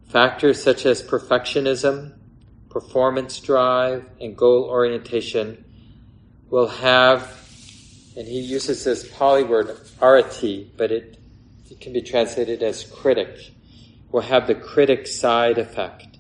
[0.09, 2.15] Factors such as perfectionism,
[2.71, 5.63] performance drive, and goal orientation
[6.49, 7.39] will have,
[8.17, 11.19] and he uses this Pali word, arati, but it,
[11.71, 13.53] it can be translated as critic,
[14.11, 16.17] will have the critic side effect,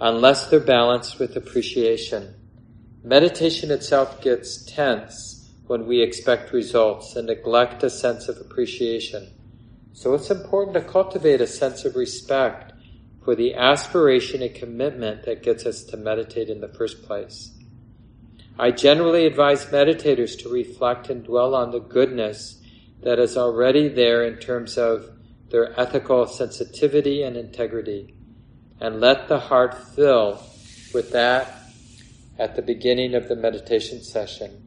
[0.00, 2.32] unless they're balanced with appreciation.
[3.02, 5.33] Meditation itself gets tense
[5.66, 9.32] when we expect results and neglect a sense of appreciation.
[9.92, 12.72] So it's important to cultivate a sense of respect
[13.24, 17.52] for the aspiration and commitment that gets us to meditate in the first place.
[18.58, 22.60] I generally advise meditators to reflect and dwell on the goodness
[23.02, 25.10] that is already there in terms of
[25.50, 28.14] their ethical sensitivity and integrity,
[28.80, 30.42] and let the heart fill
[30.92, 31.62] with that
[32.38, 34.63] at the beginning of the meditation session.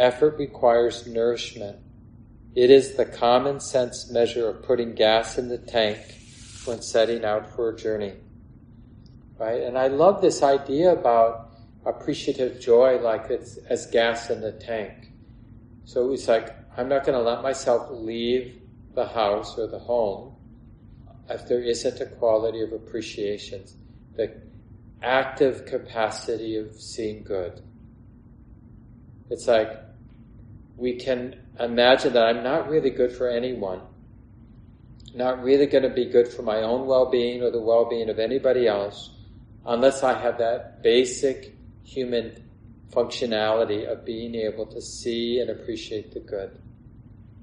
[0.00, 1.78] Effort requires nourishment.
[2.54, 5.98] It is the common sense measure of putting gas in the tank
[6.64, 8.14] when setting out for a journey.
[9.36, 9.60] Right?
[9.60, 11.50] And I love this idea about
[11.84, 15.12] appreciative joy like it's as gas in the tank.
[15.84, 18.58] So it's like, I'm not going to let myself leave
[18.94, 20.34] the house or the home
[21.28, 23.64] if there isn't a quality of appreciation,
[24.16, 24.32] the
[25.02, 27.60] active capacity of seeing good.
[29.28, 29.89] It's like
[30.80, 33.82] we can imagine that I'm not really good for anyone,
[35.14, 38.08] not really going to be good for my own well being or the well being
[38.08, 39.10] of anybody else
[39.66, 41.54] unless I have that basic
[41.84, 42.42] human
[42.90, 46.58] functionality of being able to see and appreciate the good.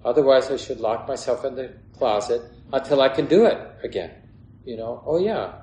[0.04, 2.42] Otherwise, I should lock myself in the closet
[2.74, 4.12] until I can do it again.
[4.66, 5.54] You know, oh yeah,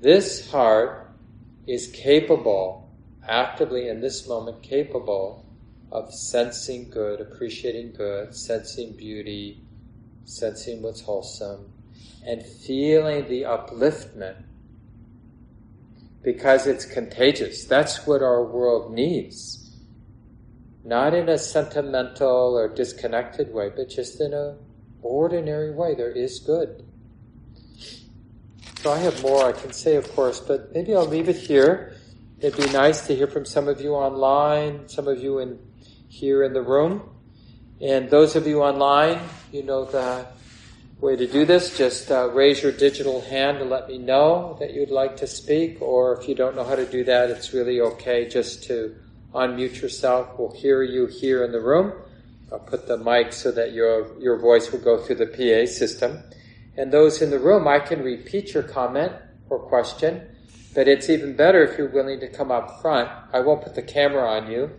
[0.00, 1.10] this heart
[1.66, 2.92] is capable,
[3.26, 5.46] actively in this moment, capable
[5.92, 9.62] of sensing good, appreciating good, sensing beauty,
[10.24, 11.70] sensing what's wholesome,
[12.26, 14.42] and feeling the upliftment
[16.22, 17.64] because it's contagious.
[17.64, 19.76] That's what our world needs.
[20.82, 24.56] Not in a sentimental or disconnected way, but just in a
[25.02, 25.94] ordinary way.
[25.94, 26.84] There is good.
[28.78, 31.96] So I have more I can say, of course, but maybe I'll leave it here.
[32.40, 35.58] It'd be nice to hear from some of you online, some of you in
[36.12, 37.08] here in the room.
[37.80, 39.18] And those of you online,
[39.50, 40.26] you know the
[41.00, 41.76] way to do this.
[41.76, 45.80] Just uh, raise your digital hand to let me know that you'd like to speak,
[45.80, 48.94] or if you don't know how to do that, it's really okay just to
[49.34, 50.38] unmute yourself.
[50.38, 51.94] We'll hear you here in the room.
[52.52, 56.22] I'll put the mic so that your, your voice will go through the PA system.
[56.76, 59.12] And those in the room, I can repeat your comment
[59.48, 60.28] or question,
[60.74, 63.08] but it's even better if you're willing to come up front.
[63.32, 64.70] I won't put the camera on you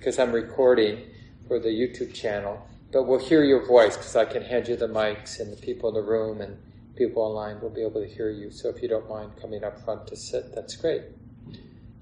[0.00, 1.02] because I'm recording
[1.46, 4.88] for the YouTube channel but we'll hear your voice because I can hand you the
[4.88, 6.58] mics and the people in the room and
[6.96, 8.50] people online will be able to hear you.
[8.50, 11.02] So if you don't mind coming up front to sit, that's great.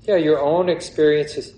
[0.02, 1.54] Yeah, your own experiences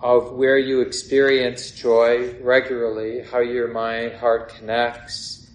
[0.00, 5.50] of where you experience joy regularly, how your mind, heart connects,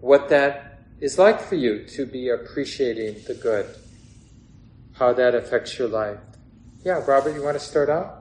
[0.00, 3.66] what that is like for you to be appreciating the good,
[4.92, 6.18] how that affects your life.
[6.84, 8.17] Yeah, Robert, you want to start out?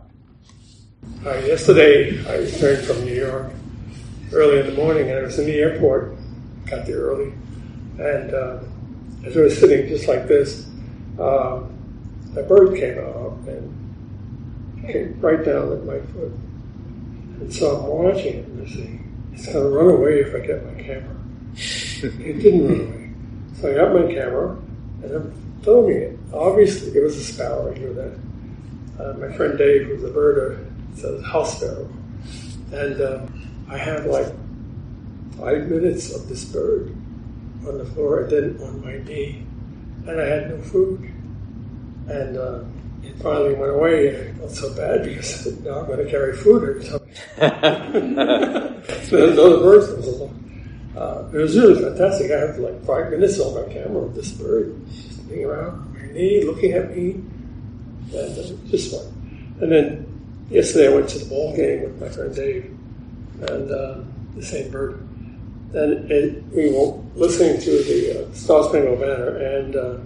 [1.26, 3.52] Uh, yesterday, I returned from New York
[4.32, 6.16] early in the morning, and I was in the airport.
[6.66, 7.34] Got there early,
[7.98, 8.60] and uh,
[9.26, 10.70] as I was sitting just like this,
[11.20, 11.64] uh,
[12.36, 16.32] a bird came up and came right down at my foot.
[17.40, 19.00] And so I'm watching it and say,
[19.34, 21.16] it's going to run away if I get my camera.
[21.56, 23.14] it didn't run away.
[23.60, 24.58] So I got my camera
[25.04, 26.20] and I'm filming it.
[26.34, 28.20] Obviously, it was a sparrow, I knew that.
[29.00, 30.67] Uh, my friend Dave, who's a birder,
[30.98, 31.90] says house sparrow.
[32.72, 33.26] And uh,
[33.70, 34.28] I had like
[35.38, 36.96] five minutes of this bird
[37.68, 39.46] on the floor and then on my knee,
[40.08, 41.02] and I had no food.
[42.08, 42.64] And uh,
[43.04, 46.36] it finally went away, and I felt so bad because now I'm going to carry
[46.36, 47.00] food every time.
[49.04, 50.34] so another bird comes along.
[50.96, 52.32] Uh, it was really fantastic.
[52.32, 56.12] I had like five minutes on my camera of this bird sitting around on my
[56.14, 59.06] knee, looking at me, and uh, just fun.
[59.62, 60.07] And then
[60.50, 62.66] yesterday I went to the ball game with my friend Dave
[63.50, 64.00] and uh,
[64.36, 65.00] the same bird.
[65.74, 69.98] And it, we were listening to the uh, Star Spangled Banner, and uh,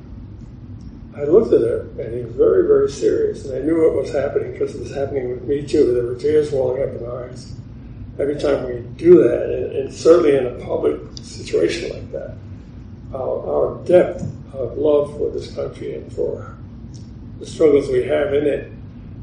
[1.16, 3.46] I looked at her, and he was very, very serious.
[3.46, 5.94] And I knew what was happening because it was happening with me too.
[5.94, 7.54] There were tears welling up in my eyes
[8.20, 12.36] every time we do that, and, and certainly in a public situation like that.
[13.14, 14.24] Our, our depth
[14.54, 16.56] of love for this country and for
[17.40, 18.72] the struggles we have in it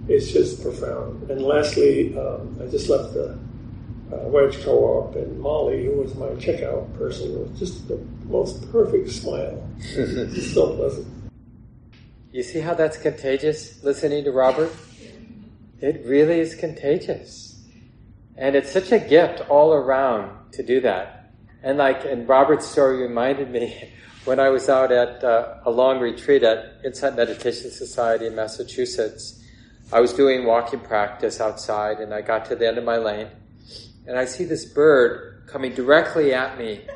[0.09, 1.31] is just profound.
[1.31, 3.39] And lastly, um, I just left the
[4.13, 9.11] uh, Wedge Co-op, and Molly, who was my checkout person, was just the most perfect
[9.11, 9.63] smile.
[9.79, 11.07] just so pleasant.
[12.33, 14.71] You see how that's contagious, listening to Robert?
[15.81, 17.63] It really is contagious.
[18.37, 21.33] And it's such a gift all around to do that.
[21.63, 23.93] And like, and Robert's story reminded me
[24.25, 29.43] when I was out at uh, a long retreat at Insight Meditation Society in Massachusetts.
[29.93, 33.29] I was doing walking practice outside and I got to the end of my lane
[34.07, 36.87] and I see this bird coming directly at me,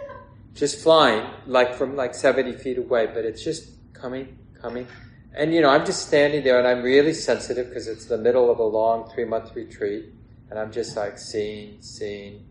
[0.54, 4.86] just flying, like from like 70 feet away, but it's just coming, coming.
[5.34, 8.50] And you know, I'm just standing there and I'm really sensitive because it's the middle
[8.50, 10.12] of a long three month retreat.
[10.50, 12.44] And I'm just like seeing, seeing.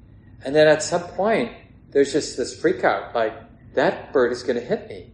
[0.43, 1.51] And then at some point,
[1.91, 3.33] there's just this freak out, like,
[3.75, 5.11] that bird is going to hit me.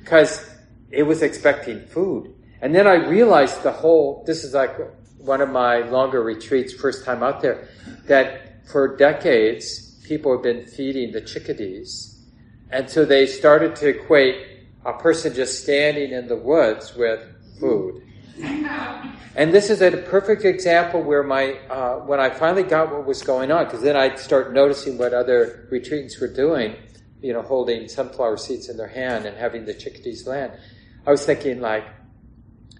[0.00, 0.50] Because
[0.90, 2.34] it was expecting food.
[2.60, 4.76] And then I realized the whole, this is like
[5.18, 7.68] one of my longer retreats, first time out there,
[8.06, 12.22] that for decades, people have been feeding the chickadees.
[12.70, 14.46] And so they started to equate
[14.84, 17.20] a person just standing in the woods with
[17.60, 18.02] food.
[19.36, 23.22] And this is a perfect example where my, uh, when I finally got what was
[23.22, 26.76] going on, because then I'd start noticing what other retreatants were doing,
[27.22, 30.52] you know, holding sunflower seeds in their hand and having the chickadees land.
[31.06, 31.84] I was thinking like,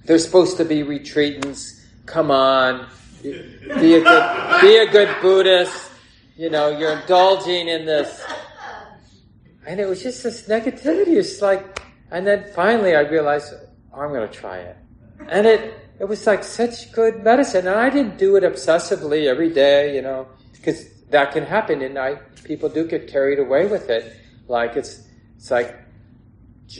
[0.04, 1.80] they're supposed to be retreatants.
[2.06, 2.88] Come on,
[3.22, 5.90] be a good, be a good Buddhist.
[6.36, 8.24] You know, you're indulging in this.
[9.66, 11.16] And it was just this negativity.
[11.16, 11.80] It's like,
[12.10, 13.54] and then finally I realized,
[13.94, 14.76] I'm going to try it.
[15.28, 17.66] And it, it was like such good medicine.
[17.66, 21.80] And I didn't do it obsessively every day, you know, because that can happen.
[21.82, 24.14] And I, people do get carried away with it.
[24.48, 25.78] Like it's, it's like,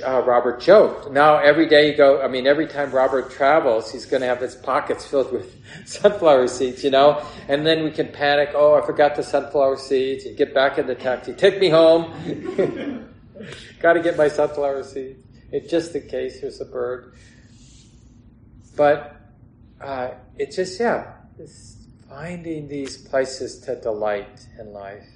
[0.05, 1.11] uh, Robert joked.
[1.11, 4.41] Now every day you go, I mean, every time Robert travels, he's going to have
[4.41, 5.57] his pockets filled with
[5.87, 7.25] sunflower seeds, you know?
[7.49, 10.25] And then we can panic, oh, I forgot the sunflower seeds.
[10.25, 13.09] You get back in the taxi, take me home.
[13.81, 15.21] Got to get my sunflower seeds.
[15.53, 17.15] It's just the case, here's a bird.
[18.77, 19.21] But
[19.81, 21.77] uh, it's just, yeah, it's
[22.09, 25.07] finding these places to delight in life.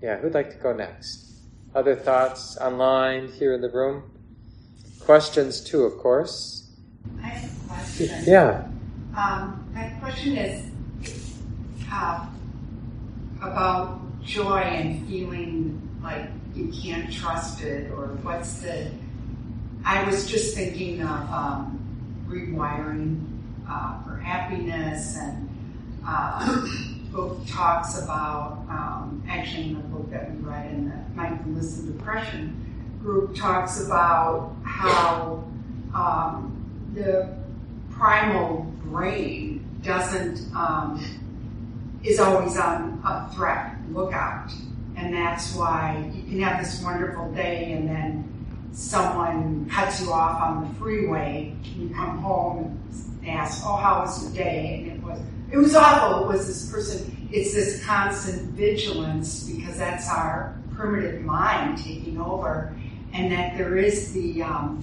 [0.00, 1.31] Yeah, who'd like to go next?
[1.74, 4.02] Other thoughts online, here in the room?
[5.00, 6.70] Questions too, of course.
[7.22, 8.24] I have a question.
[8.26, 8.68] Yeah.
[9.16, 10.70] Um, my question is
[11.90, 12.26] uh,
[13.40, 18.90] about joy and feeling like you can't trust it, or what's the.
[19.84, 23.26] I was just thinking of um, rewiring
[23.66, 25.48] uh, for happiness, and
[26.06, 26.66] uh,
[27.12, 31.98] book talks about, um, actually, in the book that we read in the Mindfulness and
[31.98, 35.44] Depression group, talks about how
[35.94, 37.36] um, the
[37.90, 41.04] primal brain doesn't um,
[42.02, 44.50] is always on a threat lookout,
[44.96, 48.28] and that's why you can have this wonderful day and then
[48.72, 51.54] someone cuts you off on the freeway.
[51.76, 52.80] You come home
[53.20, 55.20] and ask, "Oh, how was your day?" And it was
[55.52, 56.26] it was awful.
[56.26, 57.28] Was this person.
[57.30, 62.74] It's this constant vigilance because that's our primitive mind taking over,
[63.12, 64.82] and that there is the um,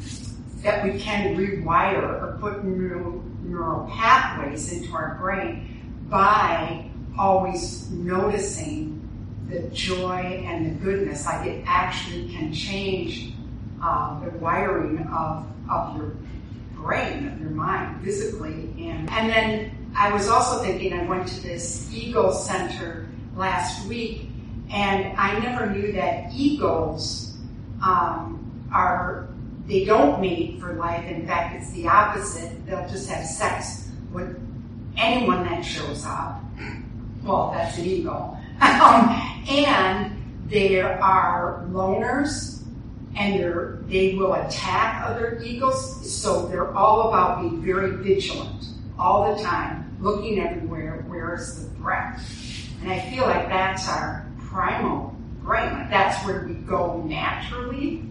[0.62, 8.96] that we can rewire or put neural, neural pathways into our brain by always noticing
[9.50, 11.26] the joy and the goodness.
[11.26, 13.34] Like it actually can change
[13.82, 16.16] uh, the wiring of, of your
[16.76, 18.74] brain, of your mind, physically.
[18.80, 24.30] And, and then I was also thinking, I went to this Eagle Center last week,
[24.70, 27.38] and I never knew that eagles
[27.84, 29.28] um, are,
[29.66, 31.06] they don't mate for life.
[31.06, 32.66] In fact, it's the opposite.
[32.66, 34.40] They'll just have sex with
[34.98, 36.42] anyone that shows up.
[37.24, 38.38] Well, that's an eagle.
[38.62, 39.10] um,
[39.50, 40.16] and
[40.48, 42.60] there are loners
[43.16, 46.10] and they will attack other eagles.
[46.12, 48.66] So they're all about being very vigilant
[48.98, 51.04] all the time, looking everywhere.
[51.08, 52.20] Where is the threat?
[52.82, 55.74] And I feel like that's our primal brain.
[55.74, 58.04] Like that's where we go naturally.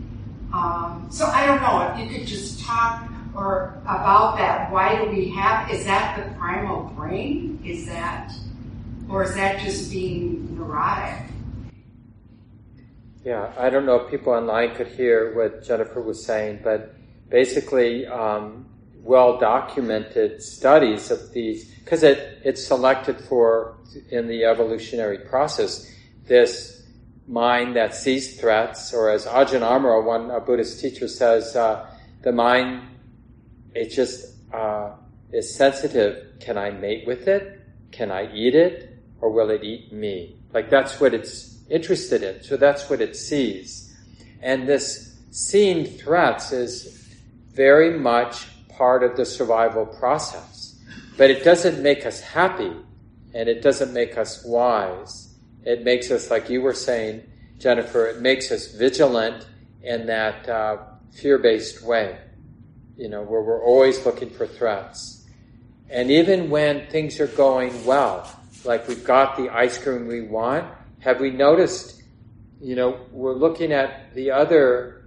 [0.53, 4.71] Um, so I don't know if you could just talk or about that.
[4.71, 5.71] Why do we have?
[5.71, 7.61] Is that the primal brain?
[7.65, 8.33] Is that,
[9.09, 11.25] or is that just being neurotic?
[13.25, 16.95] Yeah, I don't know if people online could hear what Jennifer was saying, but
[17.29, 18.67] basically, um,
[19.03, 23.79] well documented studies of these, because it, it's selected for
[24.11, 25.91] in the evolutionary process,
[26.27, 26.87] this
[27.27, 31.89] mind that sees threats, or as Ajahn Amaro, one a Buddhist teacher says, uh,
[32.23, 32.83] the mind,
[33.75, 34.93] it just uh,
[35.33, 36.39] is sensitive.
[36.41, 37.61] Can I mate with it?
[37.93, 38.97] Can I eat it?
[39.21, 40.37] Or will it eat me?
[40.53, 42.43] Like that's what it's interested in.
[42.43, 43.95] So that's what it sees.
[44.41, 47.07] And this seeing threats is
[47.53, 48.47] very much
[48.79, 50.81] part of the survival process.
[51.17, 52.73] But it doesn't make us happy
[53.35, 55.35] and it doesn't make us wise.
[55.65, 57.25] It makes us, like you were saying,
[57.59, 59.47] Jennifer, it makes us vigilant
[59.83, 60.79] in that uh,
[61.13, 62.19] fear based way,
[62.97, 65.27] you know, where we're always looking for threats.
[65.91, 68.31] And even when things are going well,
[68.65, 70.67] like we've got the ice cream we want,
[71.01, 72.03] have we noticed,
[72.61, 74.98] you know, we're looking at the other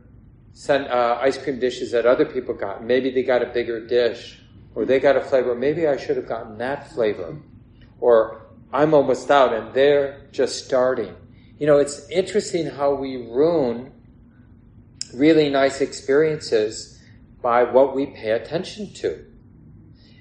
[0.69, 2.83] uh, ice cream dishes that other people got.
[2.83, 4.41] Maybe they got a bigger dish,
[4.75, 5.55] or they got a flavor.
[5.55, 7.37] Maybe I should have gotten that flavor.
[7.99, 11.15] Or I'm almost out and they're just starting.
[11.59, 13.91] You know, it's interesting how we ruin
[15.13, 16.99] really nice experiences
[17.41, 19.25] by what we pay attention to.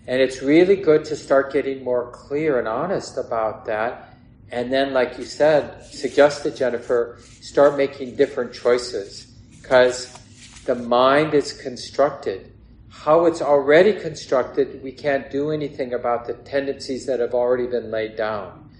[0.06, 4.10] And it's really good to start getting more clear and honest about that
[4.52, 9.26] and then, like you said, suggested Jennifer, start making different choices
[9.60, 10.18] because
[10.70, 12.52] the mind is constructed.
[12.90, 17.90] How it's already constructed, we can't do anything about the tendencies that have already been
[17.90, 18.70] laid down.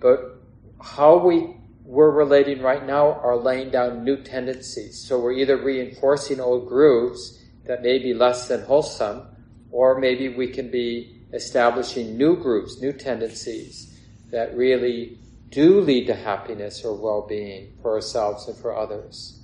[0.00, 0.40] But
[0.80, 1.54] how we
[1.84, 5.06] we're relating right now are laying down new tendencies.
[5.06, 9.26] So we're either reinforcing old grooves that may be less than wholesome,
[9.70, 14.00] or maybe we can be establishing new grooves, new tendencies
[14.30, 15.18] that really
[15.50, 19.37] do lead to happiness or well being for ourselves and for others.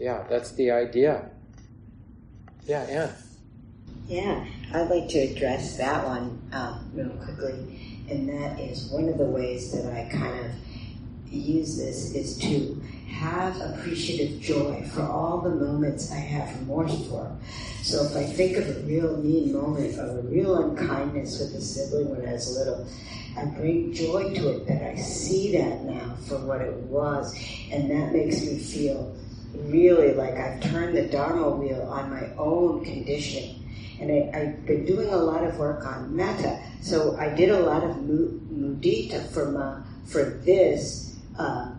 [0.00, 1.30] Yeah, that's the idea.
[2.64, 3.12] Yeah, Anne.
[4.08, 9.18] Yeah, I'd like to address that one um, real quickly, and that is one of
[9.18, 10.52] the ways that I kind of
[11.30, 17.30] use this is to have appreciative joy for all the moments I have remorse for.
[17.82, 21.60] So if I think of a real mean moment or a real unkindness with a
[21.60, 22.88] sibling when I was little,
[23.36, 27.38] I bring joy to it that I see that now for what it was,
[27.70, 29.14] and that makes me feel
[29.54, 33.56] really like I've turned the Dharma wheel on my own conditioning.
[34.00, 36.58] And I, have been doing a lot of work on metta.
[36.80, 41.70] So I did a lot of mudita for, my, for this uh,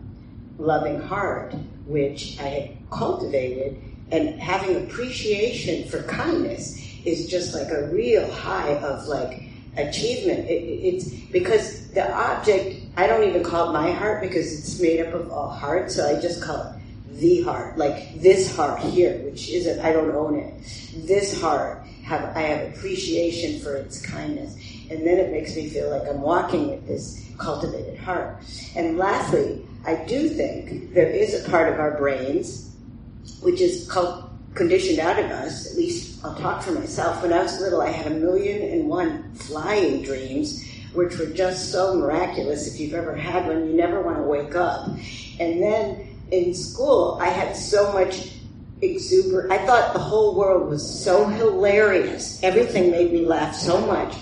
[0.60, 1.56] loving heart,
[1.86, 3.82] which I had cultivated.
[4.12, 10.50] And having appreciation for kindness is just like a real high of like, achievement.
[10.50, 15.00] It, it's because the object, I don't even call it my heart because it's made
[15.00, 16.81] up of all hearts, so I just call it
[17.20, 20.54] the heart, like this heart here, which isn't, I don't own it.
[21.08, 24.56] This heart, have I have appreciation for its kindness.
[24.90, 28.44] And then it makes me feel like I'm walking with this cultivated heart.
[28.76, 32.72] And lastly, I do think there is a part of our brains
[33.42, 37.22] which is called conditioned out of us, at least I'll talk for myself.
[37.22, 41.72] When I was little, I had a million and one flying dreams, which were just
[41.72, 42.74] so miraculous.
[42.74, 44.88] If you've ever had one, you never want to wake up.
[45.40, 48.32] And then in school, I had so much
[48.82, 49.52] exuberant.
[49.52, 52.42] I thought the whole world was so hilarious.
[52.42, 54.16] Everything made me laugh so much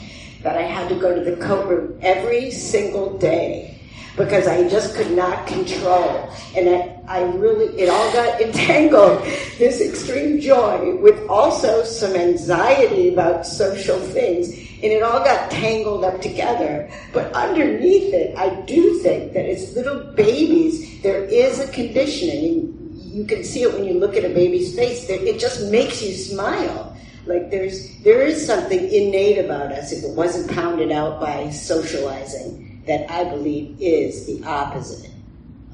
[0.43, 3.78] that I had to go to the coat room every single day
[4.17, 6.29] because I just could not control.
[6.55, 9.23] And I, I really, it all got entangled,
[9.57, 14.49] this extreme joy with also some anxiety about social things.
[14.49, 16.89] And it all got tangled up together.
[17.13, 22.75] But underneath it, I do think that as little babies, there is a conditioning.
[22.95, 25.09] You can see it when you look at a baby's face.
[25.09, 26.95] It just makes you smile.
[27.25, 32.68] Like there's, there is something innate about us if it wasn't pounded out by socializing
[32.85, 35.11] that I believe is the opposite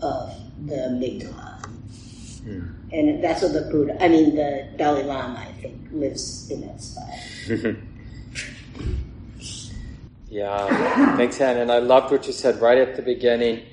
[0.01, 0.33] of
[0.65, 1.65] the amygdala.
[2.43, 2.67] Hmm.
[2.91, 6.81] And that's what the Buddha, I mean, the Dalai Lama, I think, lives in that
[6.81, 7.09] spot.
[10.29, 11.57] yeah, thanks, Anne.
[11.57, 13.65] And I loved what you said right at the beginning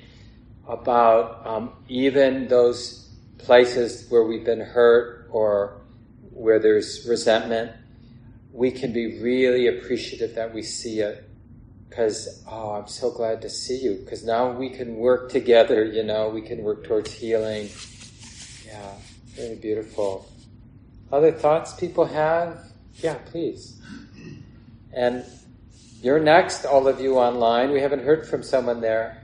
[0.67, 5.81] about um, even those places where we've been hurt or
[6.31, 7.71] where there's resentment,
[8.51, 11.29] we can be really appreciative that we see it
[11.93, 16.03] because oh i'm so glad to see you because now we can work together you
[16.03, 17.69] know we can work towards healing
[18.65, 18.93] yeah
[19.35, 20.27] very beautiful
[21.11, 23.81] other thoughts people have Yeah, please.
[24.93, 25.25] And
[26.01, 27.71] you're next, all of you online.
[27.71, 29.23] We haven't heard from someone there.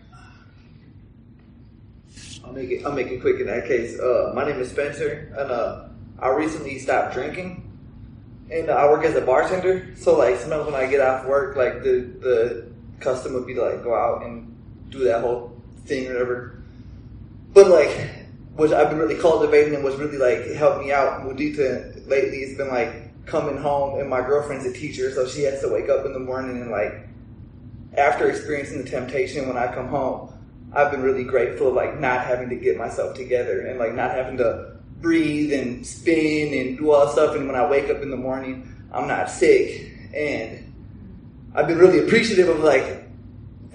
[2.43, 2.85] I'll make it.
[2.85, 3.99] I'll make it quick in that case.
[3.99, 5.89] Uh, my name is Spencer, and uh,
[6.19, 7.68] I recently stopped drinking,
[8.51, 9.95] and I work as a bartender.
[9.95, 13.61] So like sometimes when I get off work, like the the custom would be to
[13.61, 14.55] like go out and
[14.89, 16.61] do that whole thing or whatever.
[17.53, 18.09] But like,
[18.55, 22.57] which I've been really cultivating and what's really like helped me out Mudita lately, it's
[22.57, 26.05] been like coming home and my girlfriend's a teacher, so she has to wake up
[26.05, 27.07] in the morning and like
[27.97, 30.33] after experiencing the temptation when I come home,
[30.73, 34.11] I've been really grateful of like not having to get myself together and like not
[34.11, 37.35] having to breathe and spin and do all stuff.
[37.35, 39.91] And when I wake up in the morning, I'm not sick.
[40.13, 40.73] And
[41.55, 43.07] I've been really appreciative of like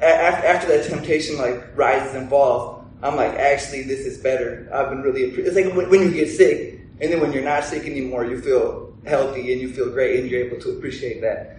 [0.01, 2.85] after that temptation like rises and falls.
[3.03, 4.69] I'm like, actually, this is better.
[4.73, 5.23] I've been really.
[5.23, 8.97] It's like when you get sick, and then when you're not sick anymore, you feel
[9.05, 11.59] healthy and you feel great, and you're able to appreciate that.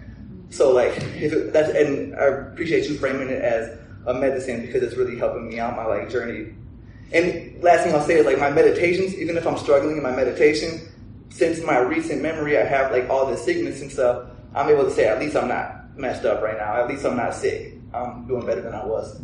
[0.50, 4.82] So like, if it, that's and I appreciate you framing it as a medicine because
[4.82, 6.54] it's really helping me out my like journey.
[7.12, 10.14] And last thing I'll say is like my meditations, even if I'm struggling in my
[10.14, 10.80] meditation,
[11.30, 14.28] since my recent memory, I have like all the sickness and stuff.
[14.54, 16.82] I'm able to say at least I'm not messed up right now.
[16.82, 17.74] At least I'm not sick.
[17.94, 19.20] I'm doing better than I was,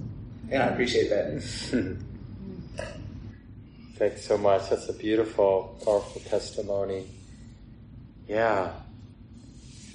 [0.50, 1.42] and I appreciate that.
[3.96, 4.70] Thanks so much.
[4.70, 7.06] That's a beautiful, powerful testimony.
[8.28, 8.72] Yeah.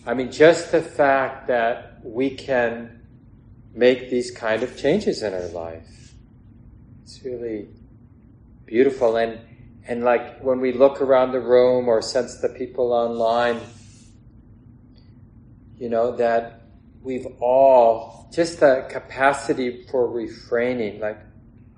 [0.06, 3.02] I mean, just the fact that we can
[3.74, 6.07] make these kind of changes in our life.
[7.08, 7.70] It's really
[8.66, 9.16] beautiful.
[9.16, 9.40] And,
[9.88, 13.62] and like when we look around the room or sense the people online,
[15.78, 16.64] you know, that
[17.02, 21.18] we've all, just the capacity for refraining, like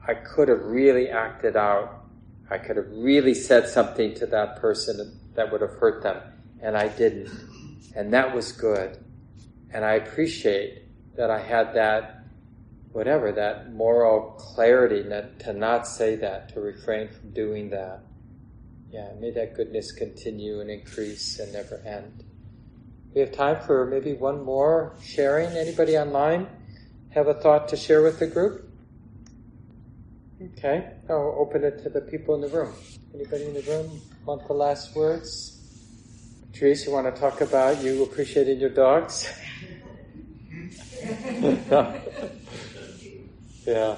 [0.07, 2.05] I could have really acted out.
[2.49, 6.23] I could have really said something to that person that would have hurt them,
[6.63, 7.29] and I didn't.
[7.95, 8.97] And that was good.
[9.71, 10.85] And I appreciate
[11.17, 12.18] that I had that,
[12.91, 18.01] whatever, that moral clarity that, to not say that, to refrain from doing that.
[18.91, 22.23] Yeah, may that goodness continue and increase and never end.
[23.13, 25.49] We have time for maybe one more sharing.
[25.49, 26.47] Anybody online
[27.09, 28.69] have a thought to share with the group?
[30.41, 32.73] Okay, I'll open it to the people in the room.
[33.13, 35.57] Anybody in the room want the last words?
[36.53, 39.27] Therese, you want to talk about you appreciating your dogs?
[43.69, 43.95] yeah.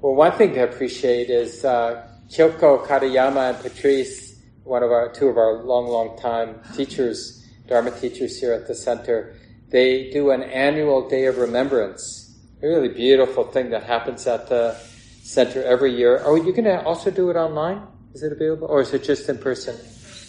[0.00, 5.28] Well, one thing to appreciate is uh, Kyoko Katayama and Patrice, one of our two
[5.28, 9.34] of our long, long time teachers, Dharma teachers here at the center.
[9.70, 12.38] They do an annual day of remembrance.
[12.62, 14.76] A really beautiful thing that happens at the
[15.22, 16.18] center every year.
[16.18, 17.86] Are you going to also do it online?
[18.12, 19.74] Is it available, or is it just in person?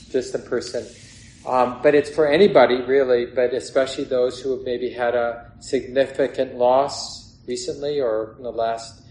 [0.10, 0.86] Just in person.
[1.46, 6.56] Um, but it's for anybody really, but especially those who have maybe had a significant
[6.56, 9.02] loss recently or in the last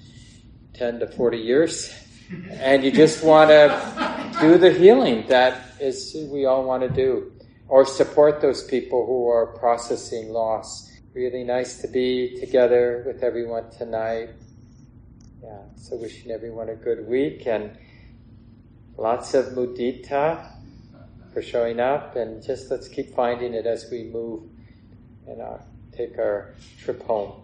[0.75, 1.95] 10 to 40 years.
[2.51, 7.33] And you just want to do the healing that is we all want to do.
[7.69, 10.91] Or support those people who are processing loss.
[11.15, 14.31] Really nice to be together with everyone tonight.
[15.43, 17.77] Yeah, so wishing everyone a good week and
[18.97, 20.51] lots of mudita
[21.33, 24.45] for showing up, and just let's keep finding it as we move
[25.27, 25.59] and uh,
[25.93, 27.44] take our trip home.